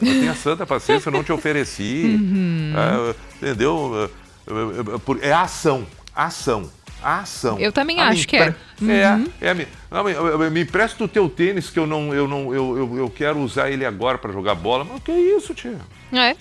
[0.00, 2.18] Mas tem a santa paciência, eu não te ofereci.
[2.24, 2.72] Uhum.
[2.74, 4.10] É, entendeu?
[5.20, 6.70] É, é, é ação, ação.
[7.02, 7.58] ação.
[7.58, 8.54] Eu também ah, acho que é.
[8.80, 9.26] Uhum.
[9.40, 12.78] É, é me, não, me empresta o teu tênis que eu não, eu não, eu,
[12.78, 14.84] eu, eu quero usar ele agora para jogar bola.
[14.84, 15.78] Mas o que é isso, tia?
[16.12, 16.34] É.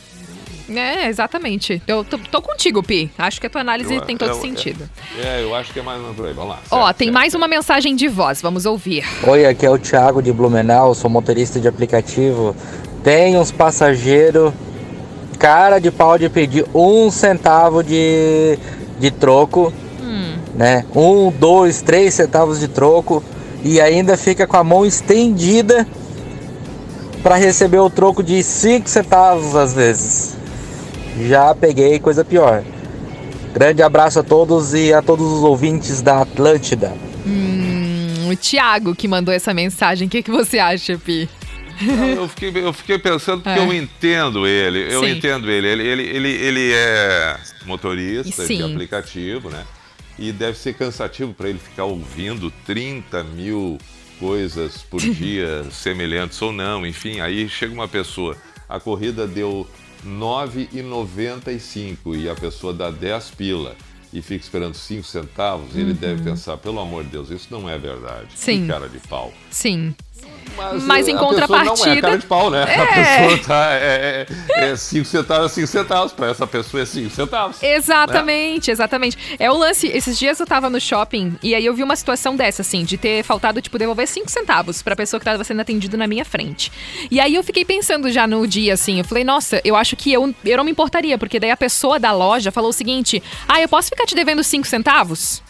[0.69, 1.81] É, exatamente.
[1.87, 3.11] Eu tô, tô, contigo, Pi.
[3.17, 4.89] Acho que a tua análise eu, tem todo eu, sentido.
[5.17, 6.33] É, é, eu acho que é mais por aí.
[6.33, 6.59] Vamos lá.
[6.71, 7.41] Ó, certo, tem certo, mais certo.
[7.41, 8.41] uma mensagem de voz.
[8.41, 9.05] Vamos ouvir.
[9.27, 10.93] Oi, aqui é o Thiago de Blumenau.
[10.95, 12.55] Sou motorista de aplicativo.
[13.03, 14.53] Tem uns passageiros
[15.37, 18.57] cara de pau de pedir um centavo de,
[18.99, 19.73] de troco.
[20.01, 20.35] Hum.
[20.55, 20.85] Né?
[20.95, 23.21] Um, dois, três centavos de troco.
[23.63, 25.85] E ainda fica com a mão estendida
[27.21, 30.42] para receber o troco de 5 centavos às vezes.
[31.27, 32.63] Já peguei coisa pior.
[33.53, 36.93] Grande abraço a todos e a todos os ouvintes da Atlântida.
[37.25, 40.07] Hum, o Thiago que mandou essa mensagem.
[40.07, 41.29] O que, que você acha, Pi?
[42.15, 43.63] Eu, fiquei, eu fiquei pensando porque é.
[43.63, 44.93] eu entendo ele.
[44.93, 45.11] Eu Sim.
[45.11, 45.67] entendo ele.
[45.67, 48.57] Ele, ele, ele, ele é motorista Sim.
[48.57, 49.63] de aplicativo, né?
[50.17, 53.77] E deve ser cansativo para ele ficar ouvindo 30 mil
[54.19, 57.19] coisas por dia, semelhantes ou não, enfim.
[57.19, 58.37] Aí chega uma pessoa,
[58.67, 59.67] a corrida deu
[60.05, 63.75] 9,95 e a pessoa dá 10 pila
[64.13, 65.81] e fica esperando 5 centavos, uhum.
[65.81, 68.27] ele deve pensar, pelo amor de Deus, isso não é verdade.
[68.35, 68.61] Sim.
[68.61, 69.33] Que cara de pau.
[69.49, 69.95] Sim.
[70.55, 71.85] Mas, Mas em contrapartida.
[71.85, 72.63] não é cara de pau, né?
[72.67, 72.79] É.
[72.79, 73.71] A pessoa tá.
[73.73, 76.13] É 5 é, é centavos, 5 centavos.
[76.13, 77.61] Para essa pessoa é 5 centavos.
[77.61, 78.71] Exatamente, né?
[78.71, 79.17] exatamente.
[79.39, 79.87] É o lance.
[79.87, 82.97] Esses dias eu tava no shopping e aí eu vi uma situação dessa, assim, de
[82.97, 86.71] ter faltado, tipo, devolver 5 centavos pra pessoa que tava sendo atendida na minha frente.
[87.09, 90.13] E aí eu fiquei pensando já no dia, assim, eu falei, nossa, eu acho que
[90.13, 93.61] eu, eu não me importaria, porque daí a pessoa da loja falou o seguinte: ah,
[93.61, 95.42] eu posso ficar te devendo 5 centavos?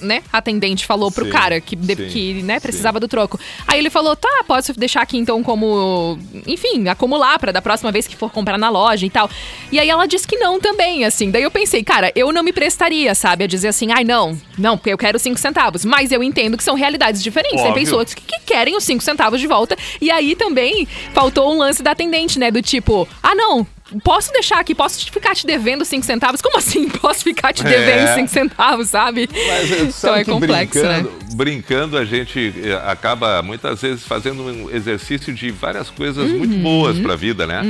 [0.00, 3.38] Né, atendente falou pro Sim, cara que, de- sim, que né, precisava do troco.
[3.66, 6.18] Aí ele falou: tá, posso deixar aqui então como.
[6.46, 9.28] Enfim, acumular pra da próxima vez que for comprar na loja e tal.
[9.70, 11.30] E aí ela disse que não também, assim.
[11.30, 14.76] Daí eu pensei, cara, eu não me prestaria, sabe, a dizer assim, ai, não, não,
[14.76, 15.84] porque eu quero cinco centavos.
[15.84, 17.60] Mas eu entendo que são realidades diferentes.
[17.60, 17.84] Tem Óbvio.
[17.84, 19.76] pessoas que, que querem os cinco centavos de volta.
[20.00, 22.50] E aí também faltou um lance da atendente, né?
[22.50, 23.66] Do tipo, ah, não.
[24.04, 26.40] Posso deixar aqui, posso ficar te devendo cinco centavos?
[26.40, 26.88] Como assim?
[27.00, 28.14] Posso ficar te devendo É.
[28.14, 29.28] cinco centavos, sabe?
[29.32, 31.00] Mas eh, então sabe é complexo, né?
[31.02, 36.54] brincando, brincando, a gente eh, acaba muitas vezes fazendo um exercício de várias coisas muito
[36.54, 36.62] Uhum.
[36.62, 37.62] boas para a vida, né?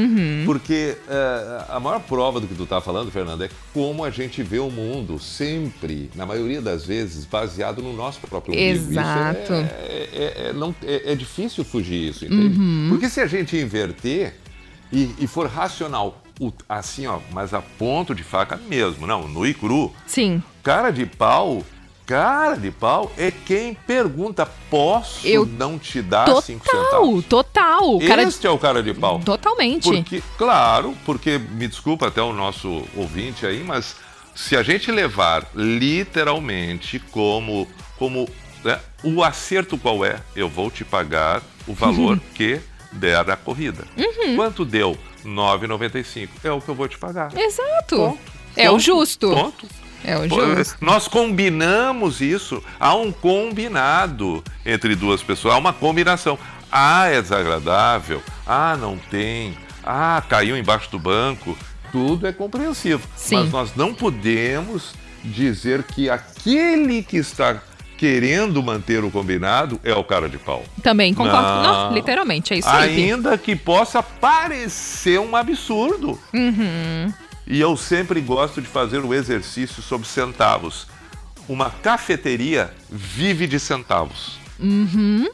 [0.45, 4.43] Porque eh, a maior prova do que tu tá falando, Fernanda, é como a gente
[4.43, 8.91] vê o mundo sempre, na maioria das vezes, baseado no nosso próprio umbigo.
[8.91, 9.53] Exato.
[9.53, 12.59] é, é- é- não, é, é difícil fugir isso, entende?
[12.59, 12.87] Uhum.
[12.91, 14.35] Porque se a gente inverter
[14.93, 19.47] e, e for racional, o- assim, ó, mas a ponto de faca mesmo, não, nu
[19.47, 20.43] e cru, Sim.
[20.63, 21.65] Cara de pau,
[22.07, 27.25] cara de pau é quem pergunta: posso Eu- não te dar cinco Total, centavos?
[27.27, 27.99] total.
[28.07, 29.21] Cara Este é o cara de pau.
[29.21, 29.85] Totalmente.
[29.85, 33.97] Porque, claro, porque, me desculpa até o nosso ouvinte aí, mas
[34.35, 37.67] se a gente levar literalmente como,
[37.99, 38.29] como
[38.65, 42.61] né, o acerto qual é, eu vou te pagar o valor que
[42.93, 43.85] der a corrida.
[44.37, 44.97] Quanto deu?
[45.25, 46.29] 9,95.
[46.43, 47.37] É o que eu vou te pagar.
[47.37, 48.19] Exato.
[48.57, 49.31] É o Ponto, justo.
[49.31, 49.67] Ponto.
[50.03, 50.77] É o justo.
[50.81, 52.63] Nós combinamos isso.
[52.79, 55.55] Há um combinado entre duas pessoas.
[55.55, 56.39] Há uma combinação.
[56.73, 58.23] Ah, é desagradável.
[58.47, 59.57] Ah, não tem.
[59.85, 61.57] Ah, caiu embaixo do banco.
[61.93, 63.01] Tudo é compreensível.
[63.17, 63.37] Sim.
[63.37, 67.61] Mas nós não podemos dizer que aquele que está
[68.01, 70.65] querendo manter o combinado é o cara de pau.
[70.83, 71.63] Também concordo.
[71.63, 71.93] Não, Não.
[71.93, 73.13] literalmente, é isso aí.
[73.13, 76.19] Ainda que possa parecer um absurdo.
[76.33, 77.13] Uhum.
[77.47, 80.87] E eu sempre gosto de fazer o exercício sobre centavos.
[81.47, 84.39] Uma cafeteria vive de centavos.
[84.59, 85.29] Uhum.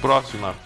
[0.00, 0.65] Próxima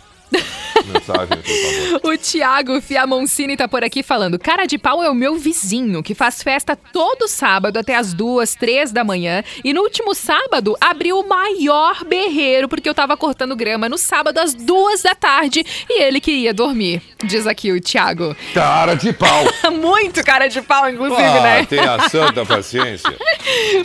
[0.87, 2.13] mensagem, por favor.
[2.15, 6.15] O Thiago Fiamoncini tá por aqui falando: Cara de pau é o meu vizinho, que
[6.15, 9.43] faz festa todo sábado até as duas, três da manhã.
[9.65, 14.39] E no último sábado abriu o maior berreiro, porque eu tava cortando grama no sábado
[14.39, 17.03] às duas da tarde e ele queria dormir.
[17.25, 18.35] Diz aqui o Thiago.
[18.55, 19.45] Cara de pau!
[19.73, 21.67] Muito cara de pau, inclusive, Ah, né?
[21.67, 23.11] tenha santa paciência.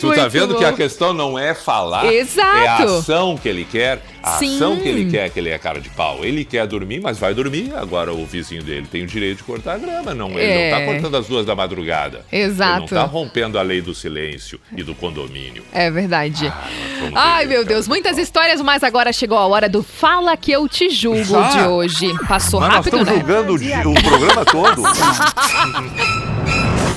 [0.00, 0.58] tá Muito vendo bom.
[0.58, 2.56] que a questão não é falar, Exato.
[2.58, 4.02] é a ação que ele quer.
[4.22, 4.56] A Sim.
[4.56, 6.24] ação que ele quer é que ele é cara de pau.
[6.24, 7.72] Ele quer dormir, mas vai dormir.
[7.76, 10.14] Agora o vizinho dele tem o direito de cortar a grama.
[10.14, 10.70] Não, ele É.
[10.70, 12.24] não tá cortando às duas da madrugada.
[12.30, 12.72] Exato.
[12.72, 15.62] Ele não tá rompendo a lei do silêncio e do condomínio.
[15.72, 16.52] É verdade.
[17.00, 20.36] Vamos Ai, ver, meu Deus, de muitas histórias, mas agora chegou a hora do Fala
[20.36, 22.12] que eu te julgo de hoje.
[22.26, 23.20] Passou Mas nós rápido, estamos né?
[23.20, 24.82] julgando o, o programa todo.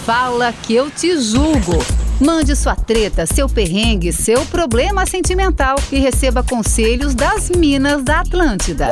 [0.06, 1.78] Fala que eu te julgo.
[2.22, 8.91] Mande sua treta, seu perrengue, seu problema sentimental e receba conselhos das Minas da Atlântida.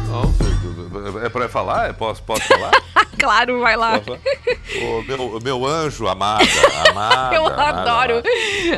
[0.09, 0.56] Não,
[1.25, 1.95] é para falar?
[1.95, 2.73] Posso, posso falar?
[3.19, 4.01] claro, vai lá.
[4.83, 6.45] Ô, meu, meu anjo, amada,
[6.91, 7.35] amada.
[7.35, 8.23] Eu amada, adoro.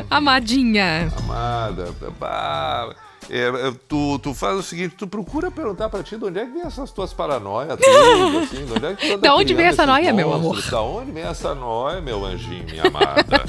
[0.09, 1.11] Amadinha.
[1.17, 2.89] Amada, pá,
[3.29, 6.45] é, é, tu, tu faz o seguinte, tu procura perguntar pra ti de onde é
[6.45, 9.85] que vem essas tuas paranoias, tudo, assim, de onde é que Da onde vem essa
[9.85, 10.59] noia, meu amor?
[10.69, 13.43] Da onde vem essa noia, meu anjinho, minha amada?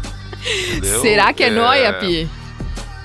[1.02, 2.28] Será que é, noia, Pi?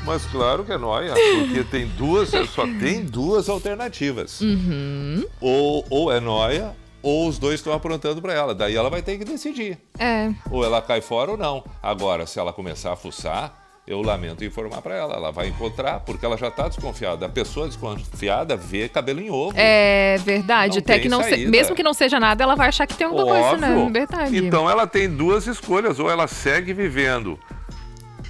[0.05, 4.39] Mas claro que é noia, porque tem duas, só tem duas alternativas.
[4.41, 5.25] Uhum.
[5.41, 8.53] Ou, ou é noia, ou os dois estão aprontando para ela.
[8.53, 9.77] Daí ela vai ter que decidir.
[9.97, 10.31] É.
[10.51, 11.63] Ou ela cai fora ou não.
[11.81, 15.13] Agora, se ela começar a fuçar, eu lamento informar para ela.
[15.15, 17.25] Ela vai encontrar, porque ela já está desconfiada.
[17.25, 19.53] A pessoa desconfiada vê cabelo em ovo.
[19.55, 20.73] É verdade.
[20.73, 23.05] Não Até que não se- mesmo que não seja nada, ela vai achar que tem
[23.07, 23.71] alguma coisa, né?
[23.75, 23.93] Óbvio.
[23.93, 24.37] Verdade.
[24.37, 27.39] Então ela tem duas escolhas, ou ela segue vivendo.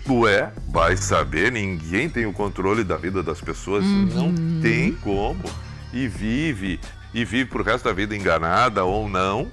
[0.07, 4.05] Ué, vai saber, ninguém tem o controle da vida das pessoas, Uhum.
[4.05, 5.43] não tem como.
[5.91, 6.79] E vive,
[7.13, 9.49] e vive pro resto da vida enganada ou não,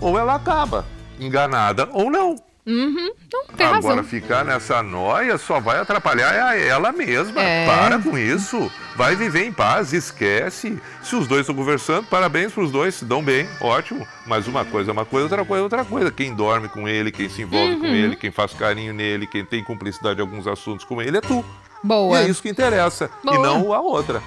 [0.00, 0.84] ou ela acaba
[1.20, 2.36] enganada ou não.
[2.70, 3.10] Uhum.
[3.32, 4.04] Não, tem Agora, razão.
[4.04, 7.40] ficar nessa noia só vai atrapalhar ela mesma.
[7.40, 7.66] É.
[7.66, 8.70] Para com isso.
[8.94, 10.78] Vai viver em paz, esquece.
[11.02, 14.06] Se os dois estão conversando, parabéns para os dois, se dão bem, ótimo.
[14.26, 16.10] Mas uma coisa é uma coisa, outra coisa é outra coisa.
[16.10, 17.94] Quem dorme com ele, quem se envolve com Uhum.
[17.94, 21.42] ele, quem faz carinho nele, quem tem cumplicidade em alguns assuntos com ele é tu.
[21.82, 22.20] Boa.
[22.20, 23.08] E é isso que interessa.
[23.24, 23.36] Boa.
[23.36, 24.20] E não a outra.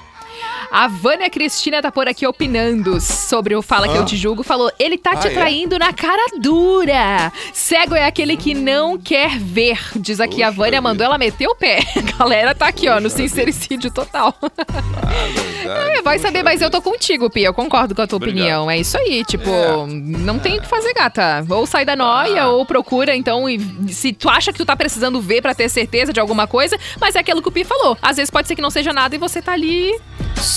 [0.74, 4.06] A Vânia Cristina tá por aqui opinando sobre o Fala Que Eu Ah.
[4.06, 4.42] Te Julgo.
[4.42, 5.32] Falou, ele tá Ah, te é?
[5.32, 7.30] traindo na cara dura.
[7.54, 9.78] Cego é aquele que não quer ver.
[9.98, 11.80] Diz aqui a Puxa Vânia, mandou ela meter o pé.
[11.98, 14.34] A galera tá aqui, ó, no sincericídio total.
[14.42, 15.52] verdade.
[15.92, 17.48] É, vai saber, mas eu tô contigo, Pia.
[17.48, 18.40] Eu concordo com a tua Obrigado.
[18.40, 18.72] opinião.
[18.72, 19.86] É isso aí, tipo, É.
[19.88, 21.46] não tem o que fazer, gata.
[21.50, 22.48] Ou sai da noia, Ah.
[22.50, 23.60] ou procura, então, e
[23.90, 27.16] se tu acha que tu tá precisando ver pra ter certeza de alguma coisa, mas
[27.16, 27.98] é aquilo que o Pi falou.
[28.02, 29.94] Às vezes pode ser que não seja nada e você tá ali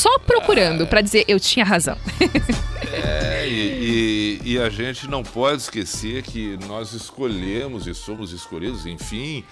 [0.04, 1.96] só procurando pra dizer, eu tinha razão.
[2.92, 8.84] É, e, e- e a gente não pode esquecer que nós escolhemos e somos escolhidos,
[8.86, 9.42] enfim,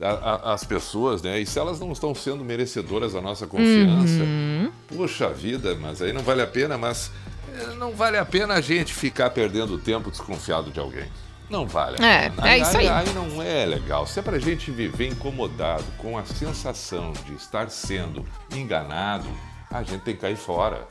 [0.00, 0.08] a-
[0.50, 1.40] a- as pessoas, né?
[1.40, 4.70] E se elas não estão sendo merecedoras da nossa confiança, Uhum.
[4.86, 7.10] puxa vida, mas aí não vale a pena, mas
[7.54, 11.06] eh, não vale a pena a gente ficar perdendo tempo desconfiado de alguém.
[11.50, 11.96] Não vale.
[12.02, 12.48] a É, pena.
[12.50, 12.88] é isso aí.
[12.88, 14.06] Aí não é legal.
[14.06, 19.26] Se é pra gente viver incomodado com a sensação de estar sendo enganado,
[19.72, 20.86] a gente tem que cair fora.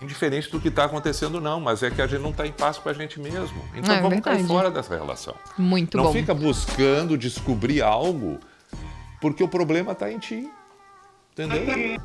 [0.00, 2.78] Indiferente do que está acontecendo, não, mas é que a gente não está em paz
[2.78, 3.62] com a gente mesmo.
[3.74, 4.46] Então É vamos cair verdade.
[4.48, 5.34] fora dessa relação.
[5.56, 6.12] Muito não bom.
[6.12, 8.38] fica buscando descobrir algo,
[9.20, 10.50] porque o problema está em ti.
[11.32, 12.00] Entendeu?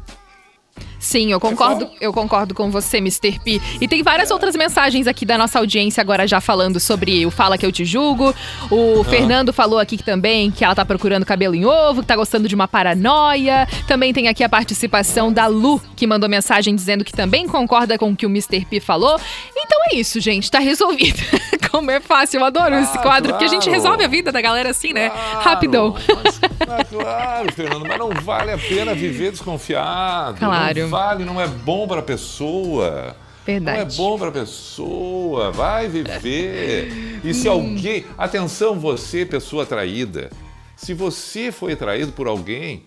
[1.00, 3.40] Sim, eu concordo, eu concordo com você, Mr.
[3.40, 3.62] P.
[3.80, 7.58] E tem várias outras mensagens aqui da nossa audiência agora já falando sobre o Fala
[7.58, 8.36] Que Eu Te Julgo.
[8.70, 12.48] O Fernando falou aqui também que ela tá procurando cabelo em ovo, que tá gostando
[12.48, 13.68] de uma paranoia.
[13.88, 18.12] Também tem aqui a participação da Lu, que mandou mensagem dizendo que também concorda com
[18.12, 18.66] o que o Mr.
[18.66, 19.20] P falou.
[19.56, 21.20] Então é isso, gente, tá resolvido.
[21.72, 23.80] Como é fácil, eu adoro esse Ah, quadro, porque a gente claro.
[23.82, 25.10] resolve a vida da galera assim, né?
[25.10, 25.96] Claro, Rapidão.
[26.24, 30.38] Mas, mas claro, Fernando, mas não vale a pena viver desconfiado.
[30.40, 30.80] Claro.
[30.82, 33.16] Não vale, não é bom pra pessoa.
[33.46, 33.78] Verdade.
[33.78, 35.52] Não é bom pra pessoa.
[35.52, 37.20] Vai viver.
[37.24, 38.06] E se alguém.
[38.18, 40.30] Atenção, você, pessoa traída.
[40.76, 42.84] Se você foi traído por alguém,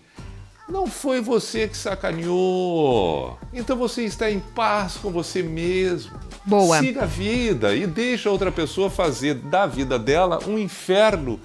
[0.73, 3.37] não foi você que sacaneou.
[3.53, 6.19] Então você está em paz com você mesmo.
[6.43, 6.79] Boa.
[6.79, 11.39] Siga a vida e deixa outra pessoa fazer da vida dela um inferno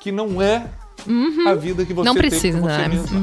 [0.00, 0.68] que não é
[1.46, 2.88] a vida que você Não precisa, né?
[2.88, 3.20] mesma.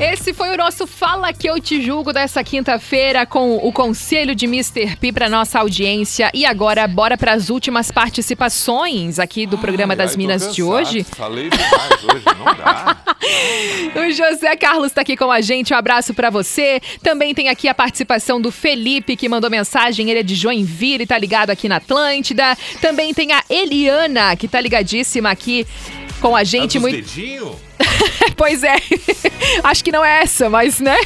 [0.00, 4.46] Esse foi o nosso Fala Que Eu Te Julgo dessa quinta-feira com o conselho de
[4.46, 4.96] Mr.
[4.96, 6.28] P para nossa audiência.
[6.34, 10.62] E agora, bora para as últimas participações aqui do programa Ai, das ai, Minas de
[10.62, 11.04] hoje.
[11.04, 12.96] Falei demais hoje, não dá.
[13.94, 15.72] O José Carlos está aqui com a gente.
[15.72, 16.80] Um abraço para você.
[17.02, 20.10] Também tem aqui a participação do Felipe, que mandou mensagem.
[20.10, 22.56] Ele é de Joinville e tá ligado aqui na Atlântida.
[22.80, 25.64] Também tem a Eliana, que tá ligadíssima aqui
[26.22, 26.80] com a gente.
[26.80, 27.58] Tá dos Muito...
[28.36, 28.76] Pois é.
[29.62, 30.96] Acho que não é essa, mas né?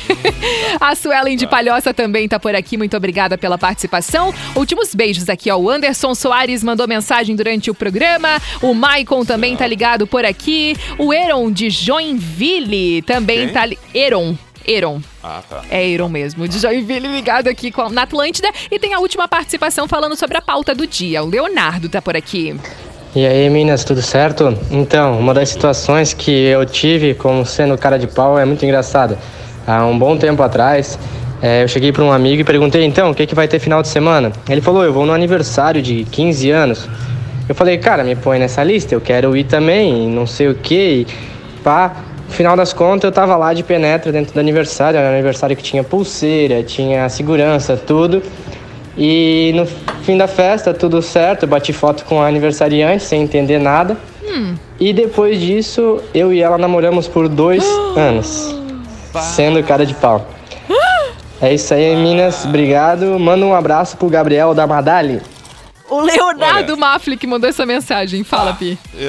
[0.80, 2.76] A Suelen de Palhoça também tá por aqui.
[2.76, 4.32] Muito obrigada pela participação.
[4.54, 5.56] Últimos beijos aqui, ó.
[5.56, 8.40] O Anderson Soares mandou mensagem durante o programa.
[8.62, 10.76] O Maicon também tá ligado por aqui.
[10.98, 13.48] O Eron de Joinville também Quem?
[13.48, 13.78] tá li...
[13.94, 14.36] Eron.
[14.66, 15.00] Eron.
[15.22, 15.62] Ah, tá.
[15.70, 18.50] É Eron mesmo, de Joinville ligado aqui com, na Atlântida.
[18.70, 21.22] E tem a última participação falando sobre a pauta do dia.
[21.22, 22.54] O Leonardo tá por aqui.
[23.16, 24.54] E aí, Minas, tudo certo?
[24.70, 29.16] Então, uma das situações que eu tive como sendo cara de pau é muito engraçada.
[29.66, 30.98] Há um bom tempo atrás,
[31.40, 33.80] eh, eu cheguei para um amigo e perguntei, então, o que, que vai ter final
[33.80, 34.32] de semana?
[34.46, 36.86] Ele falou, eu vou no aniversário de 15 anos.
[37.48, 41.06] Eu falei, cara, me põe nessa lista, eu quero ir também, não sei o que,
[41.64, 41.96] pá.
[42.28, 45.56] No final das contas, eu tava lá de penetra dentro do aniversário, era um aniversário
[45.56, 48.22] que tinha pulseira, tinha segurança, tudo.
[48.96, 49.66] E no
[50.02, 53.96] fim da festa, tudo certo, bati foto com a aniversariante sem entender nada.
[54.80, 57.64] E depois disso, eu e ela namoramos por dois
[57.96, 58.54] anos,
[59.34, 60.26] sendo cara de pau.
[61.38, 62.46] É isso aí, Minas.
[62.46, 63.18] Obrigado.
[63.18, 65.20] Manda um abraço pro Gabriel da Madali.
[65.88, 66.76] O Leonardo Olha.
[66.76, 68.24] Mafli que mandou essa mensagem.
[68.24, 68.78] Fala, Pi.
[68.94, 69.08] Eu,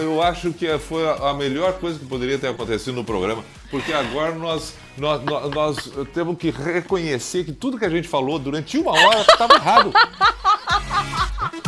[0.00, 4.32] eu- acho que foi a melhor coisa que poderia ter acontecido no programa, porque agora
[4.34, 8.92] nós, nós, nós, nós temos que reconhecer que tudo que a gente falou durante uma
[8.92, 9.92] hora estava errado.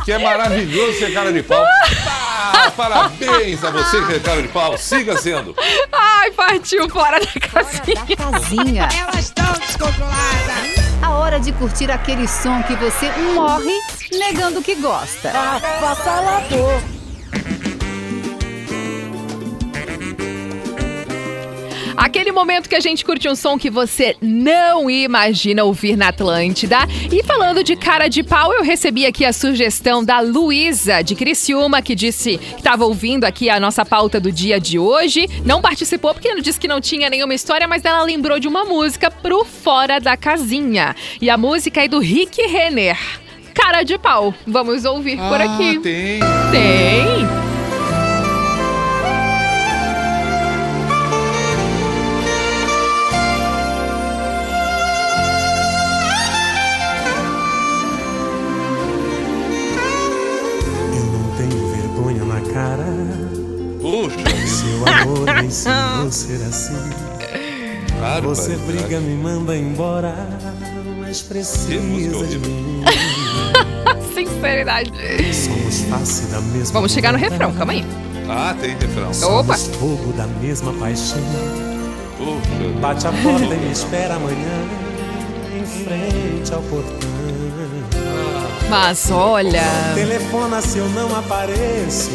[0.04, 1.64] Que é maravilhoso ser cara de pau.
[2.06, 4.76] Ah, parabéns a você que é cara de pau.
[4.76, 5.54] Siga sendo.
[5.92, 8.06] Ai, partiu fora da casinha.
[8.16, 8.88] Casinha.
[8.98, 10.79] Elas estão descontroladas.
[11.02, 13.72] A hora de curtir aquele som que você morre
[14.12, 15.30] negando que gosta.
[15.30, 16.99] Avassalador.
[22.02, 26.78] Aquele momento que a gente curte um som que você não imagina ouvir na Atlântida.
[27.12, 31.82] E falando de cara de pau, eu recebi aqui a sugestão da Luísa de Criciúma,
[31.82, 35.28] que disse que estava ouvindo aqui a nossa pauta do dia de hoje.
[35.44, 38.64] Não participou porque ela disse que não tinha nenhuma história, mas ela lembrou de uma
[38.64, 40.96] música pro Fora da Casinha.
[41.20, 42.96] E a música é do Rick Renner.
[43.52, 44.32] Cara de pau.
[44.46, 45.78] Vamos ouvir por Ah, aqui.
[45.80, 46.20] tem.
[46.50, 47.49] Tem.
[66.10, 66.74] Ser assim.
[68.22, 68.66] Você Barbaridade.
[68.66, 70.14] briga, me manda embora,
[71.00, 72.82] mas precisa de mim.
[74.14, 74.90] Sinceridade.
[75.34, 77.84] Somos face da mesma Vamos chegar no refrão, calma aí.
[78.28, 79.10] Ah, tem refrão.
[79.38, 79.56] Opa.
[79.56, 81.18] Somos fogo da mesma paixão.
[82.16, 82.80] Puxa.
[82.80, 84.64] Bate a porta e me espera amanhã,
[85.58, 87.10] em frente ao portão.
[88.68, 89.62] Mas olha.
[89.94, 92.10] Telefona se eu não apareço.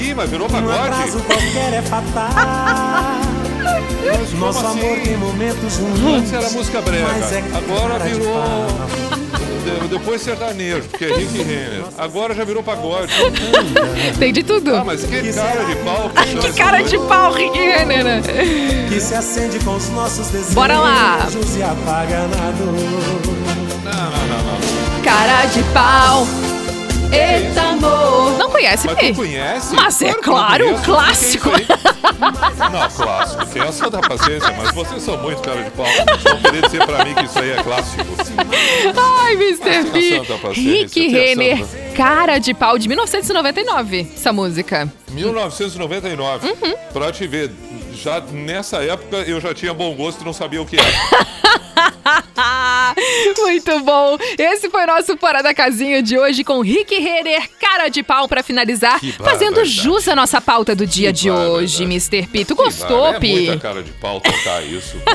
[0.00, 0.78] Ih, mas virou Um pagode.
[0.78, 3.11] atraso qualquer é fatal.
[4.38, 5.00] Nosso como amor assim?
[5.04, 6.16] tem momentos ruins.
[6.18, 8.66] Antes era música brega, é agora virou.
[9.64, 11.84] de- Depois sertanejo, porque é Rick Renner.
[11.98, 13.12] Agora já virou pagode.
[14.18, 14.74] Tem de tudo.
[14.74, 16.10] Ah, mas que cara de pau.
[16.42, 18.22] Que cara de pau, Rick Renner, né?
[18.88, 21.28] Que se acende com os nossos desejos Bora lá.
[21.56, 22.72] e apaga na dor.
[23.84, 25.02] Não, não, não, não.
[25.04, 26.26] Cara de pau.
[27.12, 28.38] Eita, amor.
[28.38, 29.08] Não conhece, Mas Pi?
[29.12, 29.74] tu conhece?
[29.74, 30.82] Mas é que eu claro, conheço.
[30.84, 31.50] clássico.
[32.72, 33.46] Não, clássico.
[33.46, 35.86] Tem essa da paciência, mas vocês são muito cara de pau.
[36.22, 38.02] Vão querer dizer pra mim que isso aí é clássico.
[38.96, 40.38] Ai, Mr.
[40.40, 44.92] Paciência, Rick Renner, cara de pau, de 1999, essa música.
[45.10, 46.48] 1999.
[46.48, 46.74] Uhum.
[46.92, 47.50] Pra te ver,
[47.94, 50.86] já nessa época eu já tinha bom gosto e não sabia o que era.
[53.38, 54.16] Muito bom.
[54.38, 58.42] Esse foi nosso Fora da Casinha de hoje com Rick Renner, cara de pau pra
[58.42, 62.26] finalizar, fazendo jus à nossa pauta do dia Que de hoje, Mr.
[62.26, 62.44] P.
[62.44, 63.32] Tu gostou, é Pi?
[63.32, 64.96] muita cara de pau tocar isso.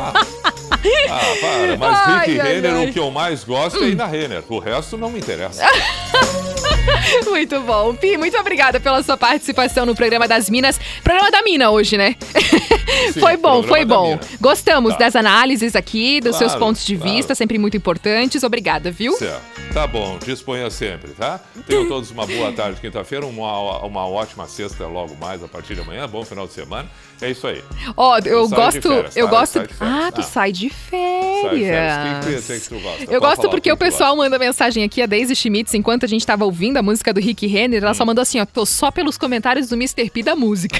[1.10, 1.78] Ah, para.
[1.78, 2.86] Mas Ai, Rick ai, Renner, ai.
[2.90, 4.44] o que eu mais gosto é Ina Renner.
[4.48, 5.66] O resto não me interessa.
[7.26, 7.94] Muito bom.
[7.96, 10.80] Pi, muito obrigada pela sua participação no programa das Minas.
[11.04, 12.16] Programa da Mina hoje, né?
[13.14, 14.18] Sim, foi bom, foi bom.
[14.40, 15.00] Gostamos Tá.
[15.00, 17.12] das análises aqui, dos seus Claro, pontos de claro.
[17.14, 18.44] vista, sempre muito importantes.
[18.44, 19.14] Obrigada, viu?
[19.14, 19.42] Certo.
[19.74, 21.40] Tá bom, disponha sempre, tá?
[21.66, 25.82] Tenham todos uma boa tarde quinta-feira, uma, uma ótima sexta logo mais a partir de
[25.82, 26.08] amanhã.
[26.08, 26.90] Bom final de semana.
[27.22, 27.64] É isso aí.
[27.96, 29.60] Ó, eu sai de gosto, eu gosto.
[29.80, 32.50] Ah, tu sai de férias.
[33.10, 36.26] Eu gosto porque que o pessoal manda mensagem aqui, a Daisy Schmitz, enquanto a gente
[36.26, 38.08] tava ouvindo a música do Rick Renner, ela só Hum.
[38.08, 40.10] mandou assim, ó, tô só pelos comentários do Mr.
[40.10, 40.80] P da música.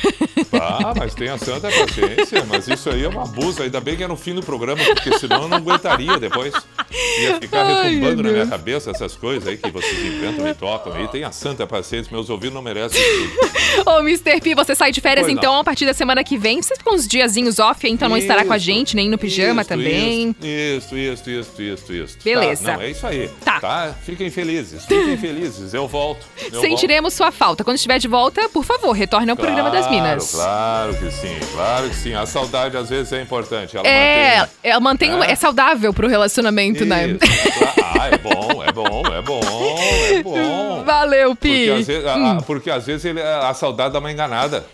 [0.54, 3.62] Ah, mas tenha santa paciência, mas isso aí é um abuso.
[3.64, 6.54] Ainda bem que é no fim do programa, porque senão eu não aguentaria depois.
[7.20, 10.94] Ia ficar Ai, retumbando na minha cabeça essas coisas aí que vocês inventam e tocam
[10.94, 11.08] aí.
[11.10, 13.84] Tenha santa paciência, meus ouvidos não merecem isso.
[13.90, 14.40] Ô, Mr.
[14.40, 15.42] P, você sai de férias Pois não.
[15.42, 16.60] então a partir da semana que vem.
[16.64, 19.70] Você ficou uns diazinhos off, então não estará com a gente, nem no pijama Isso,
[19.70, 20.36] também.
[20.42, 22.18] Isso, isso, isso, isso, isso.
[22.24, 22.66] Beleza.
[22.66, 23.30] Tá, não, é isso aí.
[23.46, 23.96] Tá.
[24.04, 25.76] Fiquem felizes, fiquem felizes.
[25.76, 26.26] Eu volto.
[26.52, 27.64] Eu Sentiremos sua falta.
[27.64, 29.46] Quando estiver de volta, por favor, retorne ao volto.
[29.46, 30.32] programa das Claro, Minas.
[30.32, 32.14] Claro que sim, claro que sim.
[32.16, 33.78] A saudade às vezes é importante.
[33.78, 35.32] Ela É, mantém- é, mantém, É.
[35.32, 37.10] é saudável pro relacionamento, né?
[37.10, 37.20] Isso.
[37.84, 39.42] Ah, é bom, é bom, é bom,
[40.18, 40.84] é bom.
[40.86, 41.68] Valeu, Pi.
[41.68, 42.26] Porque às vezes, Hum.
[42.38, 44.66] a, porque às vezes ele- a saudade dá uma enganada.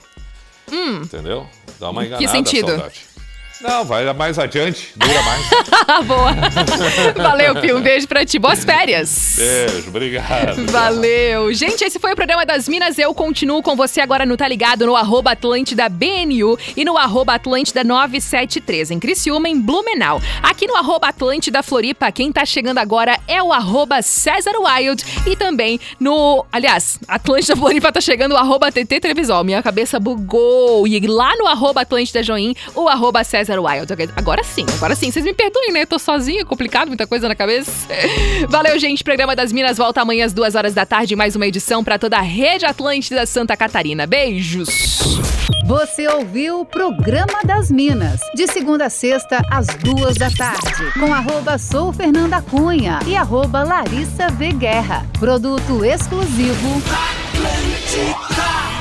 [0.74, 1.02] Hum.
[1.04, 1.48] Entendeu?
[1.80, 2.26] Dá uma Que enganada.
[2.26, 2.68] a sentido?
[2.70, 3.02] saudade.
[3.64, 5.50] Não, vai mais adiante, dura mais.
[6.06, 6.34] Boa.
[7.16, 7.74] Valeu, Pi.
[7.74, 8.38] Um beijo pra ti.
[8.38, 9.36] Boas férias.
[9.38, 10.66] Beijo, obrigado.
[10.70, 11.54] Valeu.
[11.54, 13.00] Gente, esse foi o programa das Minas.
[13.00, 17.36] Eu continuo com você agora no Tá Ligado, no arroba Atlântida BNU e no arroba
[17.36, 20.22] Atlântida 973, em Criciúma, em Blumenau.
[20.42, 25.38] Aqui no arroba Atlântida Floripa, quem tá chegando agora é o arroba César Wild e
[25.38, 26.46] também no...
[26.52, 29.42] Aliás, Atlântida Floripa tá chegando o arroba TT Televisão.
[29.46, 30.86] Minha cabeça bugou.
[30.86, 34.12] E lá no arroba Atlântida Join, o arroba César Desert Wild.
[34.16, 35.12] Agora sim, agora sim.
[35.12, 35.86] Vocês me perdoem, né?
[35.86, 37.72] Tô sozinha, complicado, muita coisa na cabeça.
[38.50, 39.04] Valeu, gente.
[39.04, 41.16] Programa das Minas volta amanhã às duas horas da tarde.
[41.16, 44.08] Mais uma edição para toda a Rede Atlântida Santa Catarina.
[44.08, 44.70] Beijos.
[45.66, 51.14] Você ouviu o Programa das Minas, de segunda a sexta, às duas da tarde, com
[51.14, 54.52] arroba Sou Fernanda Cunha e arroba Larissa V.
[54.54, 55.06] Guerra.
[55.20, 56.82] Produto exclusivo.
[57.34, 58.73] Atlântida.